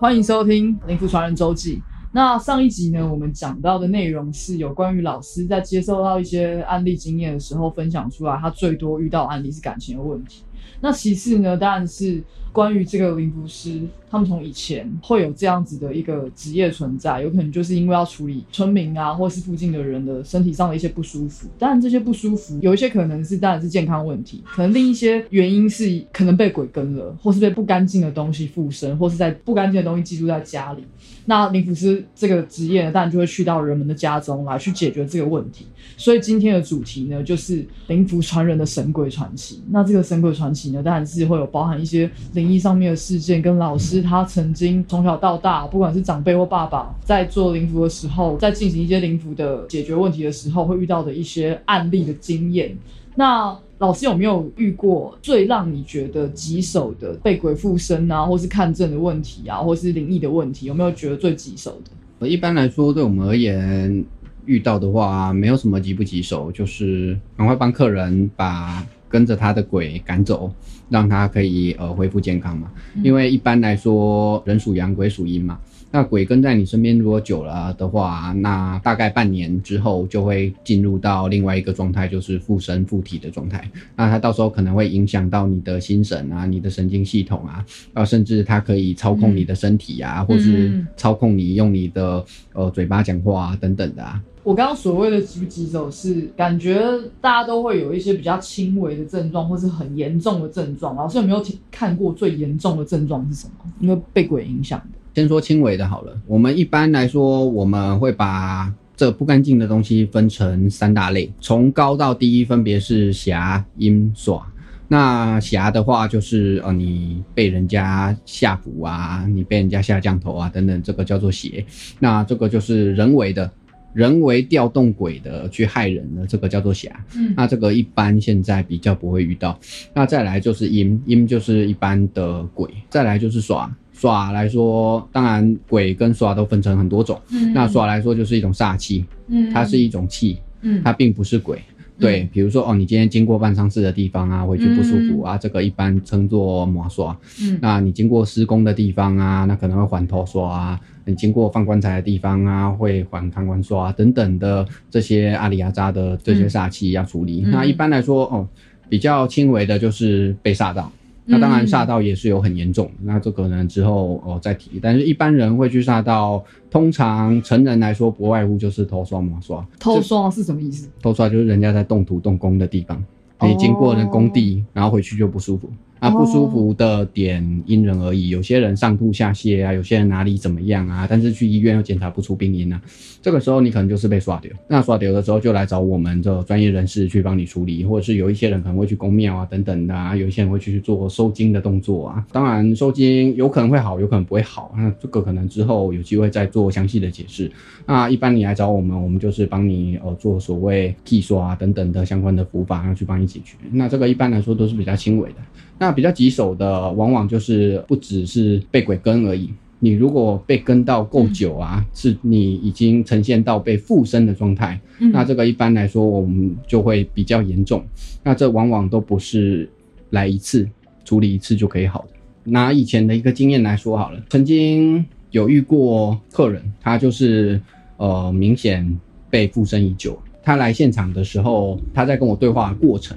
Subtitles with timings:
[0.00, 1.76] 欢迎收听《灵符传人周记》。
[2.10, 10.42] 那上一集呢，我们讲到的内容是有关于老师在接受到一些案例经验的时候，分享出来他最多遇到案例是感情的问题。
[10.80, 12.22] 那其次呢，当然是
[12.52, 21.48] 关于这个灵符师，他们从以前会有这样子的一个职业存在，有可能就是因为要处理村民啊，或是附近的人的身体上的一些不舒服。
[21.58, 30.84] 当然，这些不舒服有一些可能是当然是健康问题，可能另一些原因是可能被鬼跟了，或是被不干净的东西附身，或是在不干净的东西寄住在家里。
[31.26, 35.66] 那灵符师这个职业呢，当然就会去到人们的家中来去解决这个问题。
[35.96, 39.62] 所以今天的主题呢，就是灵符传人的神鬼传奇。
[39.70, 52.76] 那这个神鬼传奇呢，当然是会有包含一些灵异上面的事件，跟老师他曾经从小到大，不管是长辈或爸爸，在做灵符的时候，在进行一些灵符的解决问题的时候，会遇到的一些案例的经验。
[53.16, 60.66] 那老师有没有遇过最让你觉得棘手的被鬼附身啊，或是看症的问题啊，或是灵异的问题？
[60.66, 62.28] 有没有觉得最棘手的？
[62.28, 64.04] 一般来说，对我们而言，
[64.44, 70.50] 遇到的话没有什么棘不棘手，就是赶快帮客人把跟着他的鬼赶走，
[70.88, 72.70] 让他可以呃恢复健康嘛。
[73.02, 75.58] 因为一般来说，人属阳，鬼属阴嘛。
[75.92, 83.68] 那鬼跟在你身边如果久了的话，那大概半年之后就会进入到另外一个状态，就是附身附体的状态。
[83.96, 94.22] 那它到时候可能会影响到你的心神啊、你的神经系统啊，啊，甚至它可以操控你的身体啊，或是操控你用你的呃嘴巴讲话啊等等的啊。
[94.42, 96.80] 我刚刚所谓的急不急走，是感觉
[97.20, 100.96] 大家都会有一些比较轻微的症状，或是很严重的症状。
[100.96, 103.70] 老师有没有看过最严重的症状是什么？
[103.80, 104.98] 因为被鬼影响的。
[105.14, 106.18] 先说轻微的好了。
[106.26, 113.36] 我们一般来说，我们会把这不干净的东西分成三大类，从高到低分别是邪、
[113.76, 114.46] 阴、耍。
[114.88, 121.64] 那邪的话，就是呃你被人家下蛊啊，你被人家下降头啊等等，这个叫做邪。
[121.98, 123.48] 那这个就是人为的。
[123.92, 126.90] 人为调动鬼的去害人的，这个叫做侠。
[127.16, 129.58] 嗯，那这个一般现在比较不会遇到。
[129.94, 132.70] 那再来就是阴，阴就是一般的鬼。
[132.88, 137.20] 再来就是耍，耍来说，当然鬼跟耍都分成很多种。
[137.30, 139.04] 嗯，那耍来说就是一种煞气。
[139.28, 140.38] 嗯，它是一种气。
[140.62, 141.60] 嗯，它并不是鬼。
[142.00, 147.16] 对，比如说哦，你今天经过办丧事的地方啊，回去不舒服啊，这个一般称作麻刷。
[147.42, 150.80] 嗯，那你经过施工的地方啊，那可能会还头刷啊。
[151.04, 157.42] 你经过放棺材的地方啊，会还看棺刷啊等等的这些阿里阿扎的这些煞气要处理。
[157.46, 158.48] 那一般来说哦，
[158.88, 160.90] 比较轻微的就是被煞到。
[161.24, 164.80] 那当然，煞到也是有很严重，那这可能之后哦再提。
[164.82, 169.64] 但是一般人会去煞到，通常成人来说不外乎就是偷刷、抹刷。
[169.78, 170.88] 偷刷是什么意思？
[171.00, 173.04] 偷刷就是人家在动土动工的地方，
[173.42, 175.68] 你经过了工地，然后回去就不舒服。
[176.00, 182.80] 啊，不舒服的点因人而异，有些人上吐下泻啊，有些人哪里怎么样啊，但是去医院又检查不出病因啊，
[183.20, 184.50] 这个时候你可能就是被刷掉。
[184.66, 192.24] 那刷掉的时候就来找我们这专业人士去帮你处理，或者是有一些人可能会去公庙啊等等的啊，有一些人会去做收金的动作啊。
[192.32, 197.52] 当然收金有可能会好，有可能不会好，那这个可能之后有机会再做详细的解释。
[197.86, 203.56] 那一般你来找我们，我们就是帮你呃做所谓剃刷啊等等的相关的服法，要去帮你解决。
[203.70, 205.36] 那这个一般来说都是比较轻微的。
[205.80, 209.48] 那比较棘手的，往往就是不只是被鬼跟而已。
[209.78, 217.82] 你如果被跟到够久啊，是你已经呈现到被附身的状态，那这个一般来说我们就会比较严重。
[218.22, 219.66] 那这往往都不是
[220.10, 220.68] 来一次
[221.02, 222.08] 处理一次就可以好的。
[222.44, 227.58] 拿以前的一个经验来说好了，曾经有遇过客人，他就是
[227.96, 228.86] 呃明显
[229.30, 230.20] 被附身已久。
[230.42, 233.16] 他来现场的时候，他在跟我对话过程。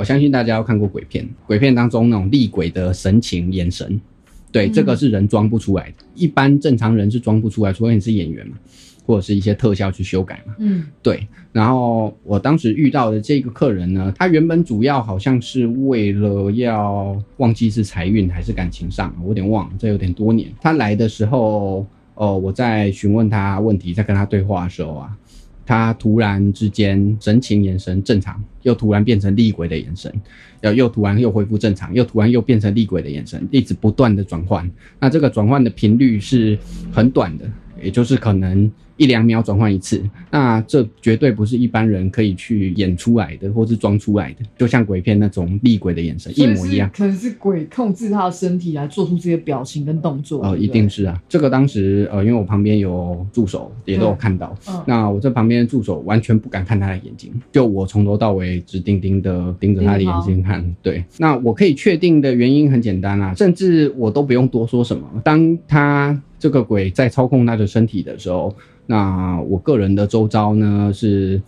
[0.00, 4.00] 我相信大家都看过鬼片，鬼片当中那种厉鬼的神情、眼神，
[4.50, 8.56] 对，这个是人装不出来的，一般正常人是装不出来，除非你是演员嘛，
[9.04, 10.54] 或者是一些特效去修改嘛。
[10.58, 11.28] 嗯，对。
[11.52, 20.50] 然后我当时遇到的这个客人呢，他原本主要好像是为了要忘记是财运还是感情上，我有点忘了，这有点多年。
[20.62, 25.14] 他来的时候，哦，我在询问他问题，在跟他对话的时候啊。
[25.70, 30.12] 他突然之间神情眼神正常，又突然变成厉鬼的眼神，
[30.62, 34.68] 又又突然又恢复正常，又突然又变成厉鬼的眼神，一直不断的转换。
[34.98, 36.58] 那这个转换的频率是
[36.90, 37.48] 很短的，
[37.80, 38.68] 也就是可能
[39.00, 39.98] 一两秒转换一次，
[40.30, 46.90] 那这绝对不是一般人可以去演出来的，或是装出来的，就像鬼片那种厉鬼的眼神一模一样。
[46.94, 50.42] 可能是鬼控制他的身体来做出这些表情跟动作。
[50.42, 54.54] 呃，一定是啊，这个当时呃，因为我旁边有助手，也都有看到。
[54.68, 54.84] 嗯。
[54.86, 60.62] 那我这旁边的助手完全不敢看他的眼睛，就我从头到尾直盯盯的盯着他的眼睛看。
[60.82, 61.02] 对。
[61.16, 65.02] 那我可以确定的原因很简单啊，甚至我都不用多说什么。
[65.24, 68.52] 当他这个鬼在操控他的身体的时候。
[68.86, 71.40] 那我个人的周遭呢是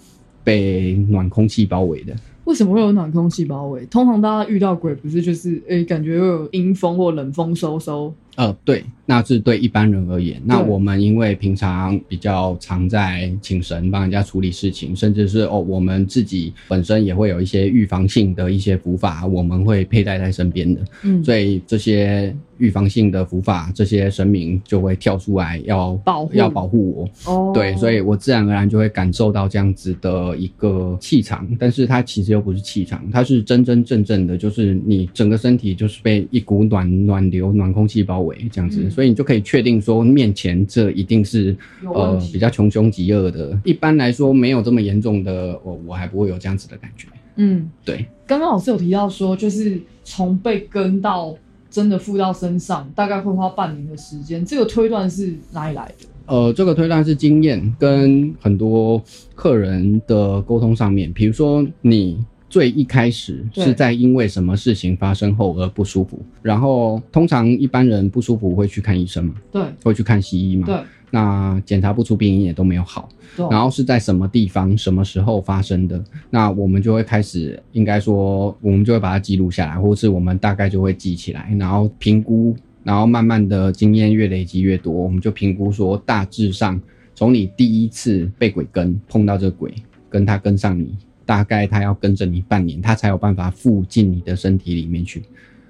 [0.45, 2.15] 被暖空气包围的。
[2.45, 3.85] 为什么会有暖空气包围？
[3.87, 8.13] 通常大家遇到鬼不是就是诶，感觉有阴风或冷风嗖嗖。
[8.37, 10.41] 呃，对，那是对一般人而言。
[10.45, 20.81] 那我们因为平常比较常在请神帮人家处理事情，甚至是哦，我们自己本身也会有一些预防性的一些符法，我们会佩戴在身边的。
[21.03, 27.31] 嗯，所以这些预防性的符法，这些神明就会跳出来要保要保护我。
[27.31, 38.22] 哦，对，所以我自然而然就会感受到这样子的一个气场，但是它其实又不是气场，它是真真正正的，就是你整个身体就是被一股暖暖流、暖空气包。
[38.23, 41.57] 围这样子，所以你就可以确定说，面前这一定是
[41.95, 43.59] 呃比较穷凶极恶的。
[43.65, 47.09] 一般来说，没有这么严重的，我我还不会有这样子的感觉。
[47.37, 48.07] 嗯，对。
[48.27, 51.35] 刚刚老师有提到说，就是从被跟到
[51.71, 54.45] 真的附到身上，大概会花半年的时间。
[54.45, 56.07] 这个推断是哪里来的？
[56.27, 59.03] 呃，这个推断是经验跟很多
[59.35, 62.19] 客人的沟通上面，比如说你。
[62.53, 70.79] 最一开始是在因为什么事情发生后而不舒服，然后通常一般人不舒服会去看医生嘛，对，会去看西医嘛，对，
[71.09, 73.09] 那检查不出病因也都没有好，
[73.49, 82.55] 然后是在什么地方、什么时候发生的，那我们就会开始，应该说我们就会把它记录下来，或是我们大概就会记起来，然后评估，
[82.85, 86.79] 然后慢慢的经验越累积越多，我们就评估说大致上
[87.15, 89.73] 从你第一次被鬼跟碰到这个鬼，
[90.11, 90.95] 跟他跟上你。
[91.25, 95.23] 大概他要跟着你半年，他才有办法附进你的身体里面去。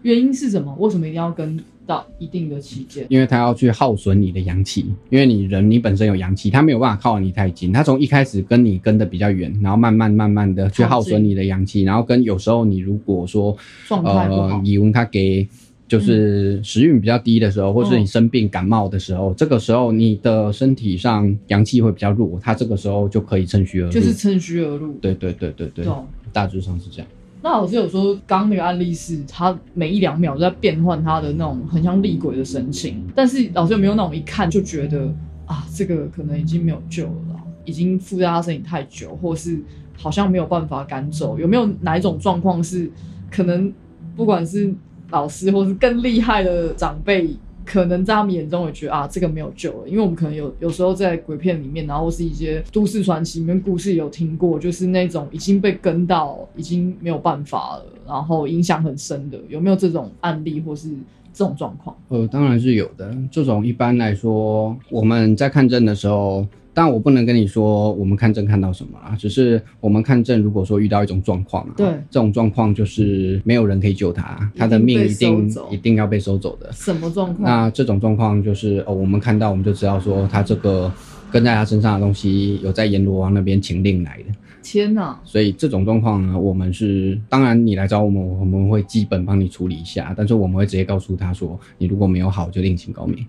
[0.02, 0.74] 原因是什么？
[0.78, 3.06] 为什么一定要跟到一定的期间？
[3.08, 4.86] 因为他要去耗损你的阳气。
[5.10, 7.72] 因为你人你本身有阳气，他没有办法靠你太近。
[7.72, 13.56] 他从一开始跟你跟的比较远，然后慢慢慢慢的去耗损你的阳气，然后跟有时候你如果说
[13.88, 15.48] 呃，以为他给。
[15.92, 23.90] 就是时运比较低的时候，或是你生病感冒的时候，这个时候你的身体上阳气会比较弱，它这个时候就可以趁虚而入。
[23.90, 24.94] 就是趁虚而入。
[25.02, 25.84] 对对对对对，
[26.32, 27.06] 大致上是这样。
[27.42, 37.36] 那老师有说，刚那个案例是他每一两秒都在变换他的那种很像厉鬼的神情，但是老师有没有那种一看就觉得啊，这个可能已经没有救了，
[37.66, 39.60] 已经附在他身体太久，或是
[39.94, 41.38] 好像没有办法赶走？
[41.38, 42.90] 有没有哪一种状况是
[43.30, 43.70] 可能
[44.16, 44.74] 不管是？
[45.12, 47.28] 老师，或是更厉害的长辈，
[47.64, 49.88] 可能在他们眼中也觉得啊，这个没有救了。
[49.88, 60.88] 因为我们可能有有时候在鬼片里面，然后是一些都市传奇里面故事有听过，就是那种已经被跟到已经没有办法了，然后影响很深的，有没有这种案例或是
[61.32, 61.96] 这种状况？
[62.08, 63.14] 呃，当然是有的。
[63.30, 66.44] 这种一般来说，我们在看证的时候。
[66.74, 76.72] 但我不能跟你说我们看证看到什么啦，只是我们看证，如果说遇到一种状况啊，对，这种状况就是没有人可以救他，他的命一定一定要被收走的。
[76.72, 77.42] 什么状况？
[77.42, 80.90] 那这种状况就是哦，我们看到我们就知道说他这个
[81.30, 84.34] 跟在他身上的东西有在阎罗王那边请令来的。
[84.62, 85.20] 天哪！
[85.24, 93.26] 所以这种状况呢，我们是当然你来找我们，我们会基本帮你处理一下，但是我们会直接告诉他说，你如果没有好，就另请高明。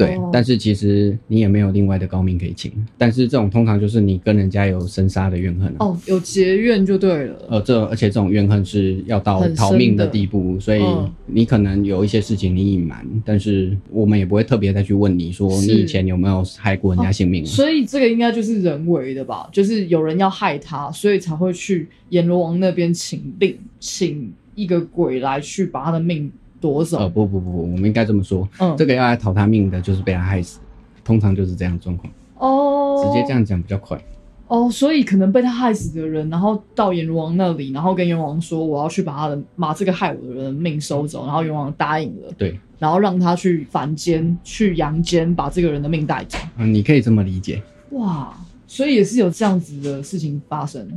[0.00, 2.72] 对，但是其实你也没有另外的高明可以请。
[2.96, 7.36] 但是这种通常就是你跟人家有生杀的怨恨哦，有结怨就对了。
[7.50, 10.82] 呃，这而且这种怨恨是要到逃命的地步，所以
[11.26, 17.44] 你可能有一些事情你隐瞒，但是我们也不会特别再去问你说你以前有没有害过人家性命。
[17.44, 19.48] 所以这个应该就是人为的吧？
[19.52, 26.32] 就是有人要害他，所以才会去阎罗王那边请令，请一个鬼来去把他的命。
[26.60, 26.98] 多少？
[26.98, 30.60] 呃，不不不，我们应该这么说，嗯，这个要来讨他命的，就是被他害死，
[31.02, 32.12] 通常就是这样状况。
[32.38, 34.00] 哦，直接这样讲比较快。
[34.48, 46.36] 哦，所以可能被他害死的人，然后到阎王那里，然后跟阎王说，我要去把他的把这个害我的人的命收走，然后阎王答应了，对，然后让他去凡间、去阳间把这个人的命带走。
[46.56, 47.62] 嗯，你可以这么理解。
[47.90, 48.34] 哇，
[48.66, 50.88] 所以也是有这样子的事情发生。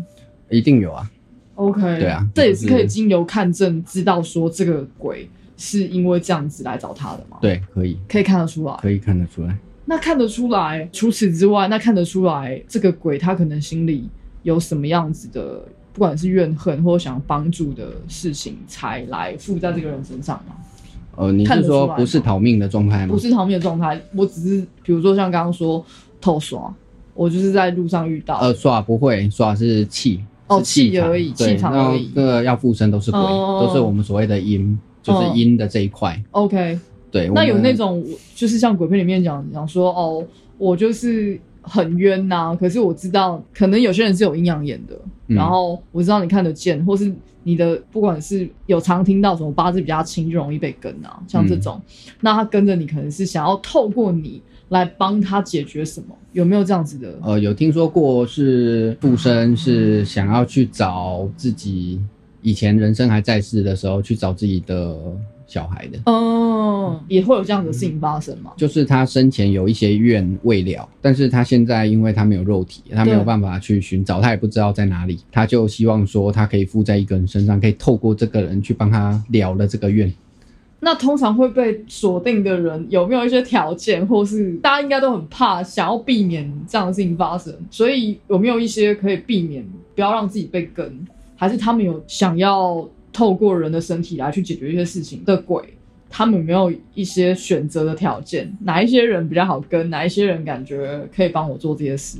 [0.50, 1.08] 一定有啊。
[1.55, 5.29] OK，对啊，这也是可以经由看证知道说这个鬼。
[5.63, 7.38] 是因为这样子来找他的吗？
[7.39, 9.58] 对，可以，可以看得出来，可以看得出来。
[9.86, 14.10] 那看得出来，除此之外，那看得出来，这个鬼他可能心里
[14.43, 20.55] 有什么样子的，不管是怨恨或者想帮助的事情，才来附在这个人身上吗？
[21.15, 23.13] 呃，你是说不是逃命的状态吗？
[23.13, 25.86] 不是逃命的状态，我只是比如说像刚刚说
[26.20, 26.74] 偷耍，
[27.13, 28.38] 我就是在路上遇到。
[28.39, 36.19] 呃，耍不会，耍是气，哦气而已，气场而已这个要附身都是鬼，哦都是我们所谓的阴，就是阴的这一块。
[36.31, 36.79] OK，
[37.12, 40.25] 对，那有那种就是像鬼片里面讲讲说，哦，
[40.57, 45.36] 我就是很冤呐、可是我知道可能有些人是有阴阳眼的，嗯。
[45.36, 51.79] 然后我知道你看得见，或是你的不管是有常听到什么八字比较轻就容易被跟啊，像这种，
[52.22, 57.19] 那他跟着你可能是想要透过你来帮他解决什么，有没有这样子的？
[57.22, 62.00] 呃，有听说过是附身是想要去找自己
[62.43, 64.95] 以前人生还在世的时候去找自己的
[65.47, 66.00] 小孩的。
[66.05, 68.51] 嗯，也会有这样的事情发生吗？
[68.57, 80.12] 就是他生前有一些愿未了，但是他现在因为他没有肉体，他没有对办法去寻找，他也不知道在哪里，他就希望说他可以附在一个人身上，可以透过这个人去帮他了了这个愿。
[80.85, 90.85] 那通常会被锁定的人有没有一些条件，或是大家应该都很怕，想要避免这样的事情发生，所以有没有一些可以避免，不要让自己被跟，
[91.43, 95.62] 还是他们有想要透过人的身体来去解决一些事情的鬼？
[96.09, 98.50] 他们没有一些选择的条件？
[98.62, 99.89] 哪一些人比较好跟？
[99.89, 102.17] 哪一些人感觉可以帮我做这些事？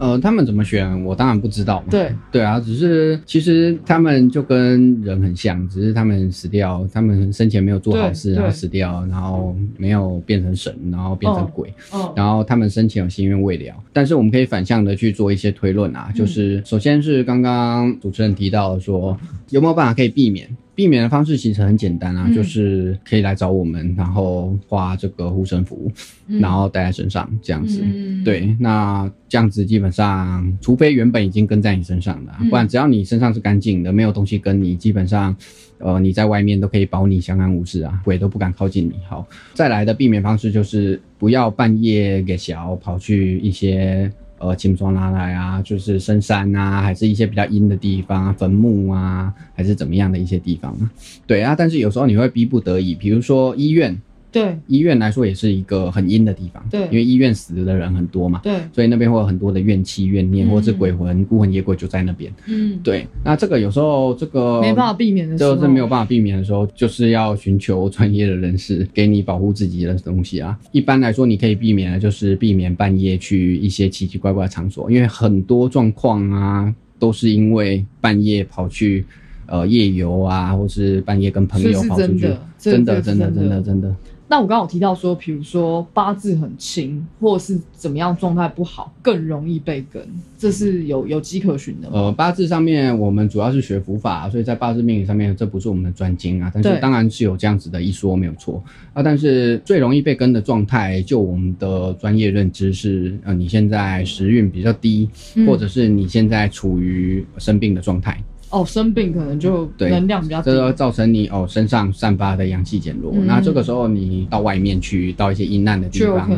[0.00, 1.88] 呃，他们怎么选，我当然不知道嘛。
[1.90, 13.74] 对， 对啊，只是其实他们就跟人很像，只是他们死掉，他们生前没有做好事，对然后死掉，然后没有变成神，然后变成哦鬼，嗯，然后他们生前有心愿未了。
[13.92, 19.14] 但是我们可以反向的去做一些推论嗯啊，就是首先是刚刚主持人提到说，
[19.50, 20.48] 有没有办法可以避免？
[20.74, 25.90] 避免的方式其实很简单啊，嗯就是可以来找我们，然后画这个护身符，
[26.26, 27.80] 嗯然后带在身上这样子。
[27.82, 35.36] 嗯，对，那这样子基本上，除非原本已经跟在你身上的啊、嗯不然只要你身上是干净的，没有东西跟你，基本上，
[35.78, 38.94] 呃，你在外面都可以保你相安无事啊，鬼都不敢靠近你。
[39.08, 44.10] 好，再来的避免方式就是不要半夜给小跑去一些。
[44.40, 50.90] 呃，青松拉来啊，就是深山啊，还是一些比较阴的地方啊，坟墓啊，还是怎么样的一些地方啊？
[51.26, 54.00] 对啊，但是有时候你会逼不得已，比如说医院，
[54.32, 54.56] 对。
[54.66, 56.82] 医院来说也是一个很阴的地方，对。
[56.84, 60.50] 因为医院死的人很多嘛，对，所以那边会有很多的怨气、怨念，嗯。
[60.50, 62.32] 或者是鬼魂、孤魂野鬼就在那边。
[62.46, 70.58] 嗯，对，那这个有时候这个没办法避免的时候，就是没有办法避免的时候，就是要寻求专业的人士给你保护自己的东西啊。
[70.72, 79.04] 一般来说，你可以避免的就是避免半夜去一些奇奇怪怪的场所，因为很多状况啊，都是因为半夜跑去
[79.46, 82.30] 呃夜游啊，或是半夜跟朋友跑出去。
[82.58, 83.96] 真的，真的真的真真的的真的。
[84.30, 90.00] 那我刚刚有提到说，比如说八字很轻，或者是怎么样状态不好，更容易被跟，
[90.38, 91.98] 这是有有迹可循的吗？
[91.98, 96.48] 呃，八字上面我们主要是学符法，所以在八字命理上面，这不是我们的专精啊。
[96.54, 99.02] 但是当然是有这样子的一说，没有错啊。
[99.02, 113.12] 但是最容易被跟的状态，就我们的专业认知是，呃，你现在时运比较低，嗯或者是你现在处于生病的状态，哦，生病可能就对能量比较低这，个造成你哦身上散发的阳气减弱。
[113.14, 116.28] 嗯那这个时候你到外面去，到一些阴暗的地方、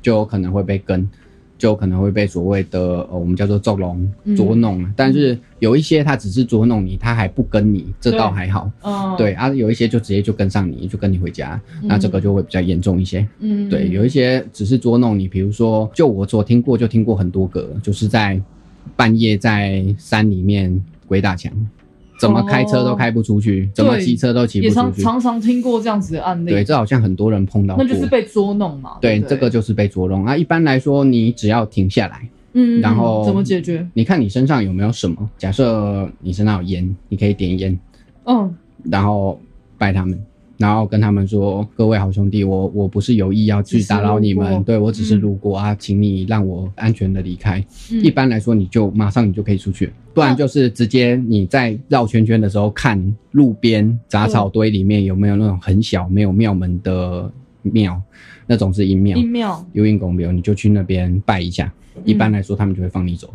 [0.00, 1.06] 就有可能会被跟，
[1.58, 4.84] 就有可能会被所谓的呃我们叫做纵容嗯捉弄。
[4.96, 8.70] 但是有一些他只是捉弄你，他还不跟你，这倒还好。
[8.82, 13.26] 嗯，对啊，有一些就直接就跟上你，就跟你回家，那这个就会比较严重一些。
[13.40, 18.40] 嗯，对，有一些只是捉弄你，比如说，就我所听过，就听过很多个，就是在
[18.96, 21.50] 半夜在山里面鬼打墙，
[22.20, 25.02] 怎么开车都开不出去，怎么骑车都骑不出去。
[25.02, 27.82] 常常常听过这样子的案例，对，这好像很多人碰到过。
[27.82, 30.36] 那就是被捉弄嘛，对，不这个就是被捉弄啊。
[30.36, 33.86] 一般来说，你只要停下来，嗯，然后怎么解决？
[33.94, 35.30] 你看你身上有没有什么？
[35.38, 37.78] 假设你身上有烟，你可以点烟，
[38.24, 39.40] 嗯，然后
[39.76, 40.20] 拜他们，
[40.58, 47.64] 然后跟他们说：“各位好兄弟，我我不是有意要去打扰你们，对我只是嗯路过啊，请你让我安全的离开。
[47.92, 53.00] 嗯一般来说，你就马上你就可以出去，不然就是直接你在绕圈圈的时候看
[53.30, 57.30] 路边杂草堆里面有没有那种很小没有庙门的
[57.62, 58.02] 庙，
[58.46, 59.28] 那种是阴庙阴。
[59.28, 61.72] 庙，有阴公庙，你就去那边拜一下。
[62.04, 63.28] 一般来说，他们就会放你走。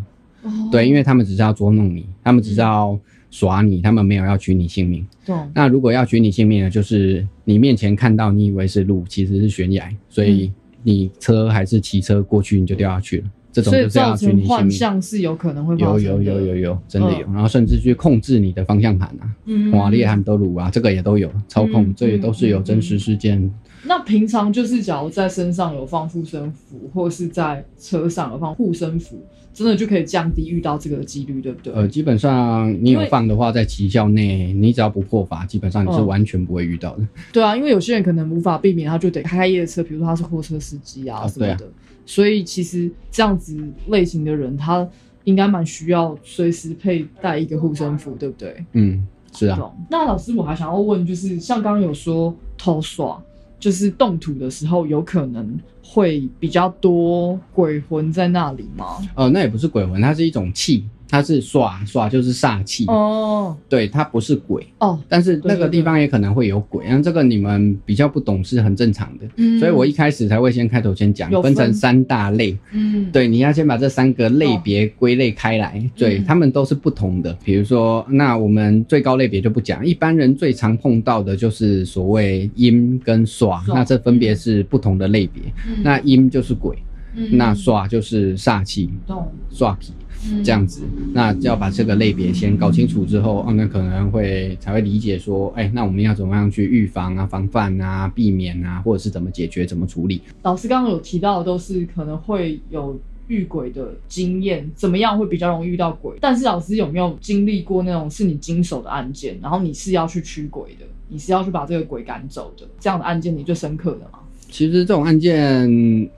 [0.43, 2.99] 哦对，因为他们只是要捉弄你，他们只是要
[3.33, 5.03] 耍你，他们没有要取你性命。
[5.25, 10.51] 懂，那如果要取你性命呢，就是你面前看到你以为是路，其实是悬崖，所以
[10.83, 13.23] 你车还是骑车过去，你就掉下去了。
[13.51, 14.71] 这种就是要造成幻取你性命。
[14.71, 23.51] 象是有可能会有有有有有，真的有，然后甚至去控制你的方向盘啊，嗯，瓦列和德鲁啊，这个也都有操控，嗯这也都是有真实事件
[23.85, 29.21] 那平常就是，假如在身上有放护身符，或是在车上有放护身符，
[29.53, 31.73] 真的就可以降低遇到这个的几率，对不对？
[31.73, 37.07] 呃，基本上你有放的话，在骑校内，你只要不破法，基本上你是嗯完全不会遇到的。
[37.31, 41.69] 对啊，因为有些人可能无法避免，他就得开开夜车，比如说他是货车司机啊啊什么的，
[42.05, 44.87] 所以其实这样子类型的人，他
[45.25, 48.65] 应该蛮需要随时佩戴一个护身符，对不对？
[48.71, 49.59] 嗯，是啊，
[49.89, 53.21] 那老师，我还想要问，就是像刚刚有说偷耍，
[53.63, 58.97] 就是动土的时候，有可能会比较多鬼魂在那里吗？
[59.15, 63.55] 呃，那也不是鬼魂，它是一种气，它是耍耍就是煞气，哦。
[63.69, 69.25] 对，它不是鬼，哦，但是那个地方也可能会有鬼，那这个你们比较不懂是很正常的。
[69.35, 69.59] 嗯。
[69.59, 71.53] 所以我一开始才会先开头先讲有，分。
[71.53, 72.57] 成三大类。
[72.71, 73.11] 嗯。
[73.11, 76.25] 对，你要先把这三个类别归类开来，对，嗯。
[76.25, 77.31] 他们都是不同的。
[77.45, 85.43] 比如说，那我们最高类别就不讲，一般人最常碰到的就是所谓阴跟耍，那这分别是不同的类别。
[85.67, 85.83] 嗯。
[85.83, 86.75] 那阴就是鬼，
[87.15, 87.37] 嗯。
[87.37, 89.31] 那耍就是煞气，懂。
[89.51, 90.02] 耍气嗯
[90.43, 90.81] 这样子。
[91.13, 100.21] 那要把这个类别先搞清楚之后，哦，那可能会才会理解说，哎，那我们要怎么样去预防啊、防范啊、避免啊，或者是怎么解决、怎么处理。
[100.41, 106.15] 老师刚刚有提到的都是可能会有遇鬼的经验，怎么样会比较容易遇到鬼？
[106.19, 114.19] 但是老师有没有经历过那种是你经手的案件，然后你是要去驱鬼的，你是要去把这个鬼赶走的，这样的案件你最深刻的吗？
[114.49, 115.67] 其实这种案件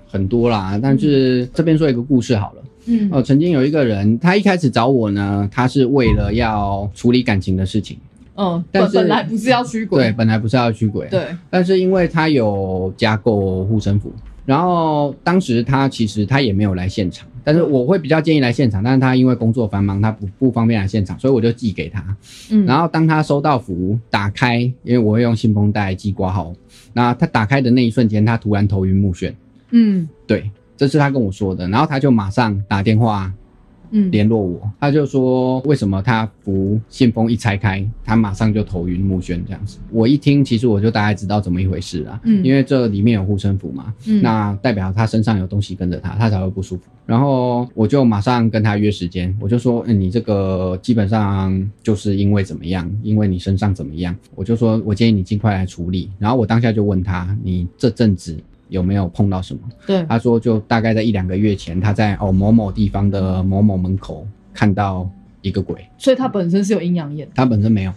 [0.09, 2.61] 很多啦，但是这边说一个故事好了。
[2.85, 3.09] 嗯。
[3.11, 7.97] 哦，曾经有一个人，他一开始找我呢，他是为了要处理感情的事情。
[8.37, 14.11] 嗯，但是本本来不是要驱鬼，对，本来不是要驱鬼，，对，但是因为他有加购护身符，
[14.45, 22.03] 然后当时他其实他也没有来现场，但是我会比较建议来现场，但是他因为工作繁忙，他不不方便来现场，所以我就寄给他。
[22.51, 26.53] 嗯，然后当他收到符打开，因为我会用信封袋寄挂号，
[26.91, 29.31] 那他打开的那一瞬间，他突然头晕目眩，
[29.71, 30.09] 嗯。
[30.27, 33.31] 对，这是他跟我说的，然后他就马上打电话
[33.91, 39.77] 嗯，联络我，他就说为什么他服信封一拆开，他马上就头晕目眩这样子。
[39.91, 46.83] 我一听，其实我就大概知道怎么一回事啊，嗯因为这里面有护身符嘛，嗯那代表他身上有东西跟着他，他才会不舒服。
[47.05, 56.09] 然后我就马上跟他约时间，我就说，嗯，你这个基本上就是因为怎么样，因为你身上怎么样，我就说我建议你尽快来处理。
[56.17, 58.35] 然后我当下就问他，你这阵子
[58.75, 59.61] 有没有碰到什么？
[59.87, 65.09] 对，他说就大概在一两个月前，他在哦某某地方的某某门口看到
[65.41, 67.93] 一个鬼，所以他本身是有阴阳眼，他本身没有。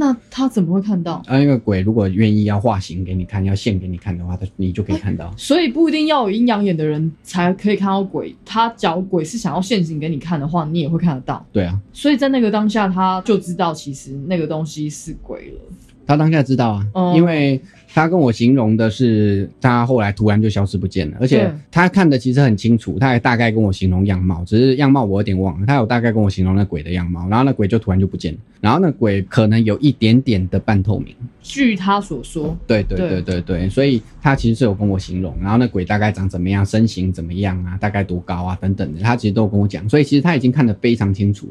[0.00, 1.14] 那他怎么会看到？
[1.26, 5.32] 啊，那个鬼如果愿意要化形给你看，要现给你看的话，他你就可以看到。
[5.38, 11.44] 所以不一定要有阴阳眼的人才可以看到鬼，他假如鬼是想要现形给你看的话，你也会看得到。
[11.52, 15.60] 对啊，所以在那个当下，他就知道其实那个东西是鬼了。
[16.08, 17.60] 他当下知道啊，哦因为
[17.94, 31.14] 他跟我形容的是他后来突然就消失不见了，而且他看的其实很清楚，他还大概跟我形容样貌，只是样貌我有点忘了，他有大概跟我形容那鬼的样貌，然后那鬼就突然就不见了，然后那鬼可能有一点点的半透明。
[31.42, 41.48] 据他所说，对对对对对对，所以他其实是有跟我形容，然后那鬼大概长怎么样，身形怎么样啊，大概多高啊等等的，他其实都有跟我讲，所以其实他已经看得非常清楚。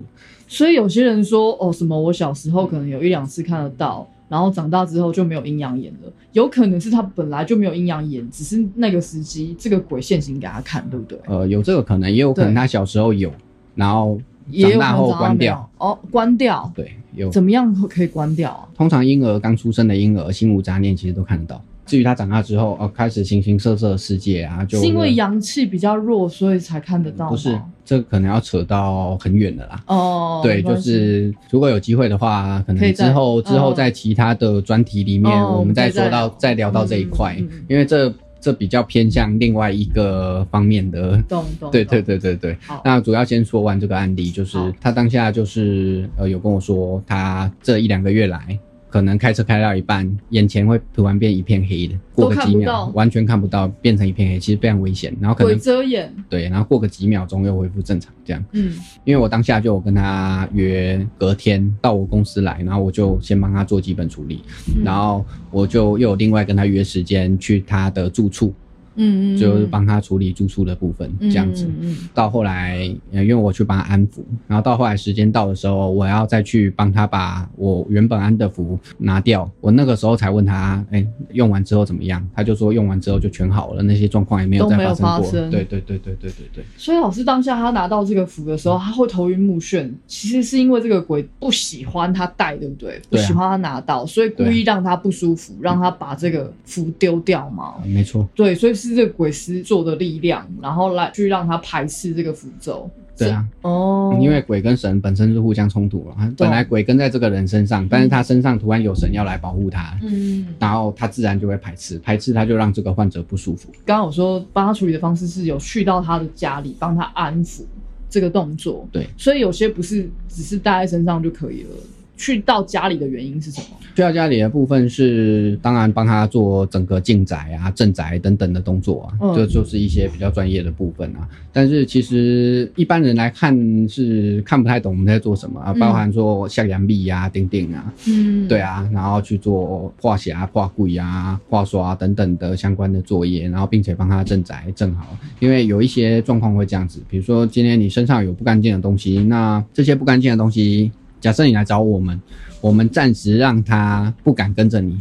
[0.47, 11.17] 所以有些人说哦什么我小时候可能有一两次看得到，然后长大之后就没有阴阳眼了，有可能是他本来就没有阴阳眼，只是那个时机这个鬼现形给他看，对不对？
[11.25, 13.31] 呃，有这个可能，也有可能他小时候有，
[13.75, 14.19] 然后
[14.51, 15.69] 长大后关掉。
[15.77, 17.29] 哦，关掉，对，有。
[17.29, 18.67] 怎么样可以关掉啊？
[18.75, 21.61] 通常婴儿刚出生的婴儿心无杂念，其实都看得到。
[21.87, 27.31] 至于他长大之后，哦，开始形形色色的世界啊，就是因为阳气比较弱，所以才看得到吗？
[27.31, 29.81] 不是这可能要扯到很远的啦。
[29.87, 41.17] 哦，对，就是如果有机会的话，可能之后之后嗯在其他的专题里面，哦我们再说到再聊到这一块嗯嗯嗯，因为这这比较偏向另外一个方面的。
[41.23, 55.15] 懂 懂，对对，对对对好，那主要先说完这个案例，就是他当下就是呃有跟我说，他这一两个月来，可能开车开到一半，眼前会突然变一片黑的，过个几秒完全看不到，变成一片黑，其实非常危险。
[55.19, 58.43] 然后可能遮眼，对，然后过个几秒钟又恢复正常这样。
[58.53, 58.73] 嗯
[59.03, 64.41] 因为我当下就有跟他约隔天到我公司来，然后我就先帮他做基本处理，
[64.75, 68.53] 嗯然后我就又有另外跟他约时间去他的住处，
[68.97, 71.65] 嗯嗯，就是帮他处理住宿的部分这样子。
[71.65, 72.77] 嗯嗯到后来，
[73.11, 79.49] 呃因为我去帮他安抚，然后到后来时间到的时候，我要再去帮他把我原本安的符拿掉。
[79.61, 82.27] 我那个时候才问他，哎、用完之后怎么样？
[82.35, 85.23] 他就说用完之后就全好了，那些状况也没有再发生过。
[85.23, 86.63] 发生对对对对对对对。
[86.75, 92.99] 所以老师当下他拿到这个符的时候，他会头晕目眩，其实是因为这个鬼不喜欢他戴，对不对？
[93.09, 97.75] 不喜欢他拿到，所以故意让他不舒服，让他把这个符丢掉嘛。
[97.81, 102.89] 呃没错，对，所以是这个鬼师做的力量，然后来去让他排斥这个符咒。
[103.17, 106.15] 对啊，哦，因为鬼跟神本身是互相冲突了。
[106.37, 113.71] 本来鬼跟在这个人身上，但是他身上突然有神要来保护他，嗯，然后他自然就会排斥，排斥他就让这个患者不舒服。
[113.83, 117.63] 刚刚我说帮他处理的方式是有去到他的家里帮他安抚
[118.07, 121.69] 这个动作，对，所以有些不是只是带在身上就可以了。
[122.17, 123.77] 去到家里的原因是什么？
[123.95, 131.27] 去到家里的部分是，当然帮他做整个进宅啊、镇宅等等的动作啊，嗯这就是一些比较专业的部分啊。
[131.53, 133.55] 但是其实一般人来看
[133.89, 145.17] 是看不太懂我们在做什么啊，嗯包含说像阳壁啊、钉钉啊，嗯对啊，然后去做画匣、画柜啊、画刷等等的相关的作业，然后并且帮他镇宅正好。
[145.39, 152.19] 因为有一些状况会这样子，比如说今天你身上有不干净的东西，那这些不干净的东西，假设你来找我们，
[152.61, 154.97] 我们暂时让他不敢跟着你。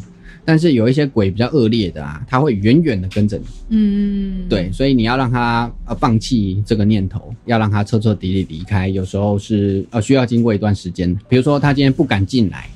[0.49, 8.87] 但是有一些鬼比较恶劣的啊，他会远远的跟着你，嗯，对，所以你要让他呃放弃这个念头，要让他彻彻底底离开。
[8.87, 12.69] 有时候是呃需要经过一段时间，比如说他今天不敢进来，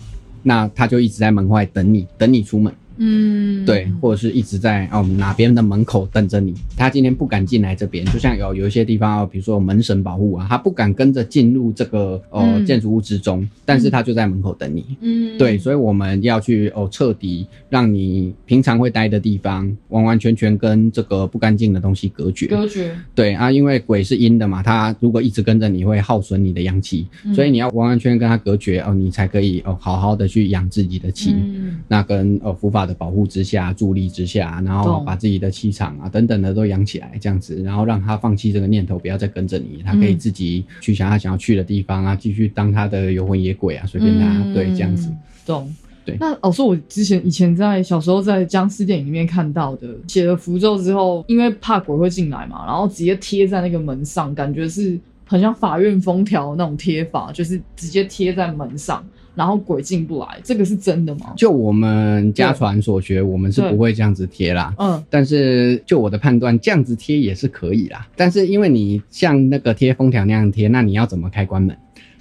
[0.42, 6.54] 那他就一直在门外等你，等你出门，嗯，对，或者是一直在哦哪边的门口等着你。
[6.76, 14.84] 他今天不敢进来这边，就像有有一些地方，哦比如说门神保护啊，他不敢跟着进入这个呃、嗯建筑物之中，但是他就在门口等你。
[15.00, 22.48] 嗯，对，所以我们要去哦，彻底让你平常会待的地方完完全全跟这个不干净的东西隔绝。
[22.48, 31.32] 隔绝，对啊，因为鬼是阴的嘛，他如果一直跟着你会耗损你的阳气，嗯所以你要完完全全跟他隔绝哦，你才可以哦好好的去养自己的气。
[31.32, 45.08] 嗯那跟哦佛法的保护之下、助力之下，然后把自己的气场啊等等的都养起来，这样子，然后让他放弃这个念头，不要再跟着你，他可以嗯自己去想他想要去的地方啊，继续当他的游魂野鬼啊，随便他，嗯对，这样子。
[45.46, 45.72] 懂。
[46.02, 61.32] 对那老师，我之前以前在小时候在僵尸电影里面看到的，写了符咒之后，因为怕鬼会进来嘛，然后直接贴在那个门上，感觉是很像法院封条那种贴法，就是直接贴在门上，然后鬼进不来，这个是真的吗？
[61.36, 64.74] 就我们家传所学，我们是不会这样子贴啦。
[64.78, 68.06] 嗯但是就我的判断，这样子贴也是可以啦。
[68.16, 71.76] 但是因为你像那个贴封条那样贴，那你要怎么开关门？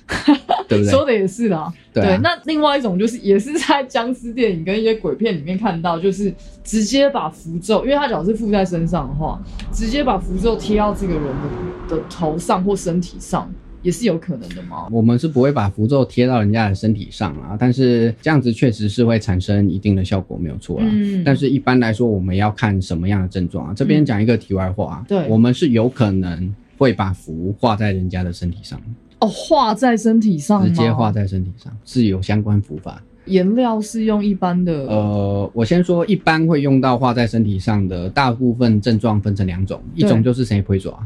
[0.67, 0.91] 对不对？
[0.91, 1.71] 说的也是啦。
[1.93, 9.39] 对啊那另外一种就是也是在僵尸电影跟一些鬼片里面看到，就是直接把符咒，因为他只要是附在身上的话，
[9.71, 14.87] 直接把符咒贴到这个人的的头上或身体上，也是有可能的吗？
[14.91, 20.85] 我们是不会把符咒贴到人家的身体上啊，但是这样子确实是会产生一定的效果，没有错啦。
[20.89, 23.73] 嗯但是一般来说，我们要看什么样的症状啊？
[23.75, 28.81] 这边讲一个题外话啊，对我们是有可能会把符画在人家的身体上，
[29.19, 33.01] 哦，画在身体上吗，直接画在身体上，是有相关符法。
[33.25, 40.99] 颜料是用一般的，呃，我先说，一般会用到画在身体上的，大部分症状分成两种，一种就是谁腿爪，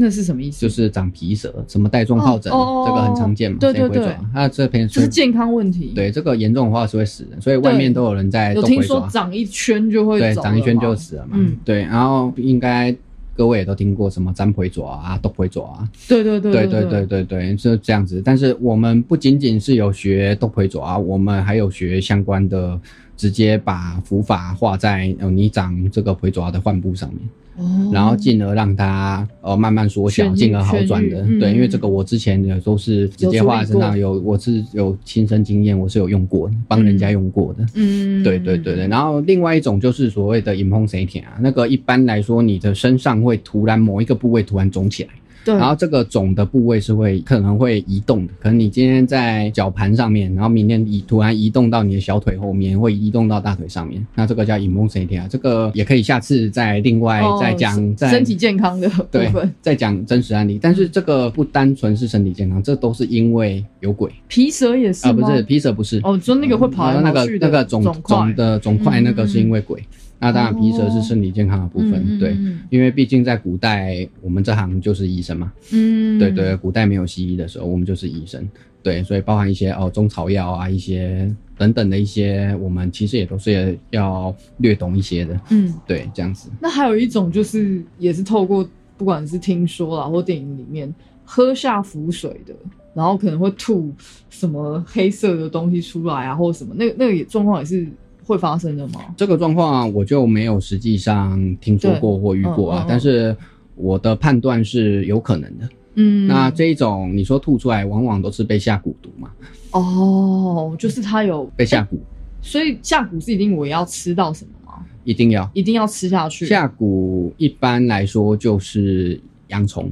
[0.00, 0.60] 那是什么意思？
[0.60, 12.96] 就是长皮蛇，什么带状疱疹，这个很常见嘛，对对对谁腿爪，它这边就是健康问题。，对这个严重的话是会死人，所以外面都有人在有听说长一圈就会对，长一圈就死了嘛，嗯对，然后应该。
[13.36, 18.20] 各位也都听过什么占回爪啊、斗回爪啊，对对对对对对对对对，是这样子。
[18.22, 22.78] 但是我们不仅仅是有学斗回爪啊，我们还有学相关的，
[23.20, 27.20] 直接把符法画在呃你长这个回爪的患部上面。
[27.56, 31.20] 哦然后进而让它呃慢慢缩小，进而好转的。
[31.28, 37.66] 嗯对，因为这个我之前也都是直接画在身上，有我是有亲身经验，我是有用过的，帮人家用过的。
[37.74, 45.10] 嗯，对对对对，然后另外一种就是所谓的隐风谁舔啊，那个一般来说你的身上会突然某一个部位突然肿起来，
[45.44, 55.28] 对，然后这个肿的部位是会可能会移动的，可能你今天在脚盘上面，然后明天移突然移动到你的小腿后面，会移动到大腿上面，那这个叫隐梦谁天啊？
[55.28, 60.58] 这个也可以下次再另外哦再讲，身体健康的部对分，，再讲真实案例。
[60.60, 69.82] 但是这个不单纯是身体健康，这都是因为有鬼皮蛇也是啊，不是皮蛇不是哦，就那个会跑来那个跑去的那个肿肿肿的肿块，嗯那个是因为鬼。
[70.20, 72.36] 那当然，皮蛇是身体健康的部分，对，
[72.68, 78.46] 因为毕竟在古代，我们这行就是医生嘛，嗯，对对，古代没有西医的时候，我们就是医生。
[78.82, 85.38] 对，所以包含一些哦中草药啊，一些等等的一些，我们其实也都是要略懂一些的。
[85.50, 86.50] 嗯，对，这样子。
[86.60, 92.54] 那还有一种就是也是透过不管是听说啦或电影里面喝下符水的，
[92.94, 93.92] 然后可能会吐
[94.30, 97.86] 什么黑色的东西出来啊，或者什么，那个那个也状况也是
[98.30, 99.00] 会发生的吗？
[99.16, 103.36] 这个状况我就没有实际上听说过或遇过啊，嗯嗯嗯但是
[103.74, 105.68] 我的判断是有可能的。
[105.94, 109.30] 嗯，那这一种你说吐出来，往往都是被下蛊毒嘛，
[109.72, 111.96] 哦，就是它有被下蛊
[112.40, 114.86] 所以下蛊是一定我要吃到什么吗？
[115.02, 116.46] 一定要一定要吃下去。
[116.46, 119.90] 下蛊，一般来说就是洋葱。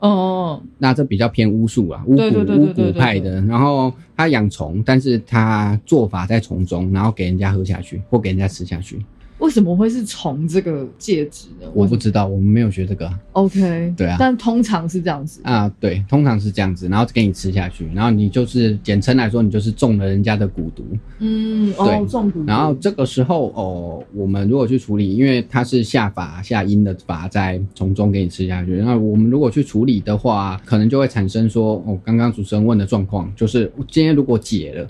[0.00, 3.40] 嗯嗯那这比较偏巫术啊，巫蛊巫蛊派的。
[3.42, 9.04] 然后他养虫，但是他做法在虫中，然后给人家喝下去或给人家吃下去。
[9.38, 11.66] 嗯，为什么会是虫这个介质呢？
[11.72, 15.40] 我不知道，我们没有学这个啊 OK，对啊但通常是这样子。
[15.44, 15.72] 啊。
[15.80, 20.84] 对，通常是这样子，然后给你吃下去，然后你就是简称来说，你就是中了人家的蛊毒。
[21.20, 22.44] 嗯，哦，对中毒。
[22.44, 34.86] 然后这个时候哦，我们如果去处理，因为它是下法下阴的法在从中给你吃下去，那我们如果去处理的话，可能就会产生说，哦，刚刚主持人问的状况，就是今天如果解了。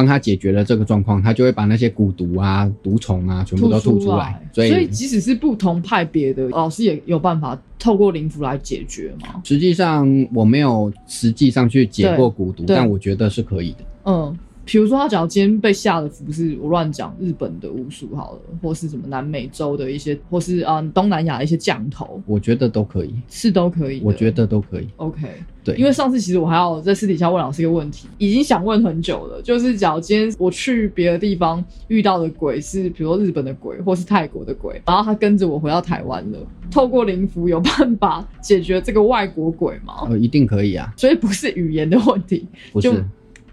[0.00, 4.42] 帮他解决了这个状况，他就会把那些蛊毒啊、毒虫啊全部都吐出来。
[4.50, 9.42] 所所以即使是不同派别的老师，也有办法透过灵符来解决吗？
[9.44, 13.84] 实际上我没有实际上去解过蛊毒，但我觉得是可以的。
[14.06, 24.00] 嗯，比如说他假如今天被下的符是我乱讲日本的巫术好了，或是什么南美洲的一些，或是啊、东南亚的一些降头，我觉得都可以，是都可以。
[24.04, 24.88] 我觉得都可以。
[24.96, 25.28] OK。
[25.62, 36.38] 对，因为上次其实我还要在私底下问老师一个问题，已经想问很久了，就是假如今天我去别的地方遇到的鬼是，比如说日本的鬼或是泰国的鬼，然后他跟着我回到台湾了，
[36.70, 40.06] 透过灵符有办法解决这个外国鬼吗？
[40.08, 42.96] 呃，一定可以啊，所以不是语言的问题不是就。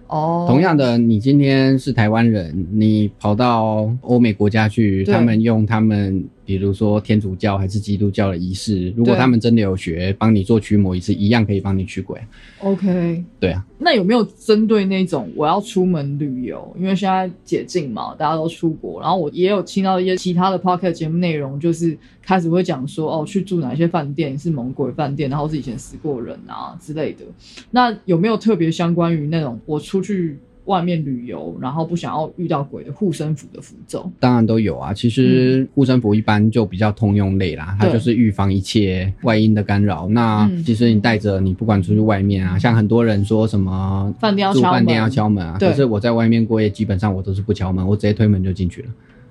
[0.08, 0.46] 哦。
[0.48, 12.18] 同样的，你今天是台湾人，你跑到欧美国家去，他们用他们，比如说天主教还是基督教的仪式，如果他们真的有学，帮你做驱魔仪式，一样可以帮你驱鬼。
[12.60, 16.74] OK，对啊，那有没有针对那种我要出门旅游？
[16.80, 27.26] 因为现在解禁嘛，大家都出国，然后我也有听到一些其他的 podcast 节目内容，就是开始会讲说哦，去住哪些饭店是猛鬼饭店，然后是以前死过人啊之类的。
[27.72, 34.10] 那有没有特别相关于那种我出去外面旅游，然后不想要遇到鬼的护身符的符咒？
[34.20, 34.94] 当然都有啊。
[34.94, 40.08] 其实护身符一般就比较通用类啦，它就是预防一切外因的干扰。
[40.10, 48.90] 那嗯其实你带着，你不管出去外面啊，像很多人说什么饭店要敲门住饭店要敲门啊，可是我在外面过夜，基本上我都是不敲门，我直接推门就进去了。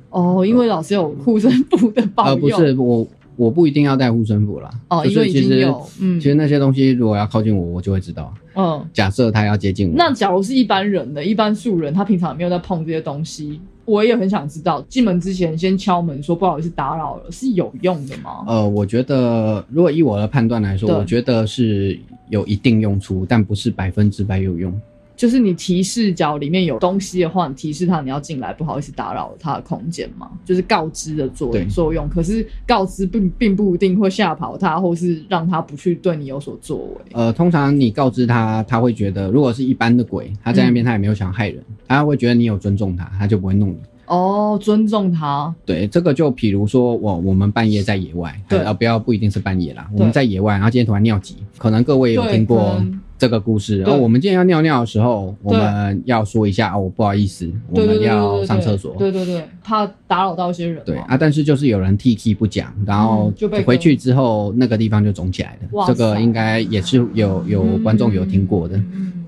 [0.09, 4.71] 哦，因为老师有护身符的保呃，佑，不是我，我不一定要带护身符啦。
[4.89, 8.33] 哦，就因为其实经有，嗯其实那些东西如果要靠近我，我就会知道。
[8.55, 8.85] 嗯。
[8.93, 18.45] 假设他要接近我，那假如是一般人的一般素人，他平常没有在碰这些东西，我也很想知道，进门之前先敲门说不好意思打扰了，是有用的吗？
[18.47, 24.73] 呃，我觉得如果以我的判断来说，我觉得是有一定用处，但不是百分之百有用。
[25.17, 32.09] 就是你提示，角里面有东西的话，你提示他你要进来，不好意思打扰了他的空间嘛，就是告知的作作用。
[32.09, 36.95] 可是告知并并不一定会吓跑他，或是让他不去对你有所作为。
[37.13, 43.79] 呃，通常你告知他，他会觉得，如果是一般的鬼，他在那边他也没有想害人，他会觉得你有尊重他，他就不会弄你。
[44.07, 52.81] 哦，尊重他，对，这个就比如说我我们半夜在野外，对啊，不要不一定是半夜啦，我们在野外，然后今天突然尿急，可能各位有听过
[53.19, 53.81] 这个故事。
[53.81, 58.95] 然后我们今天要尿尿的时候，我们要说一下哦，不好意思，我们要对上厕所。
[58.99, 60.83] 对对对，怕打扰到一些人。
[60.85, 65.95] 对啊，但是就是有人 T T 不讲，然后嗯就被回去之后那个地方就肿起来哇了。
[65.95, 68.81] 这个应该也是有有观众有听过的。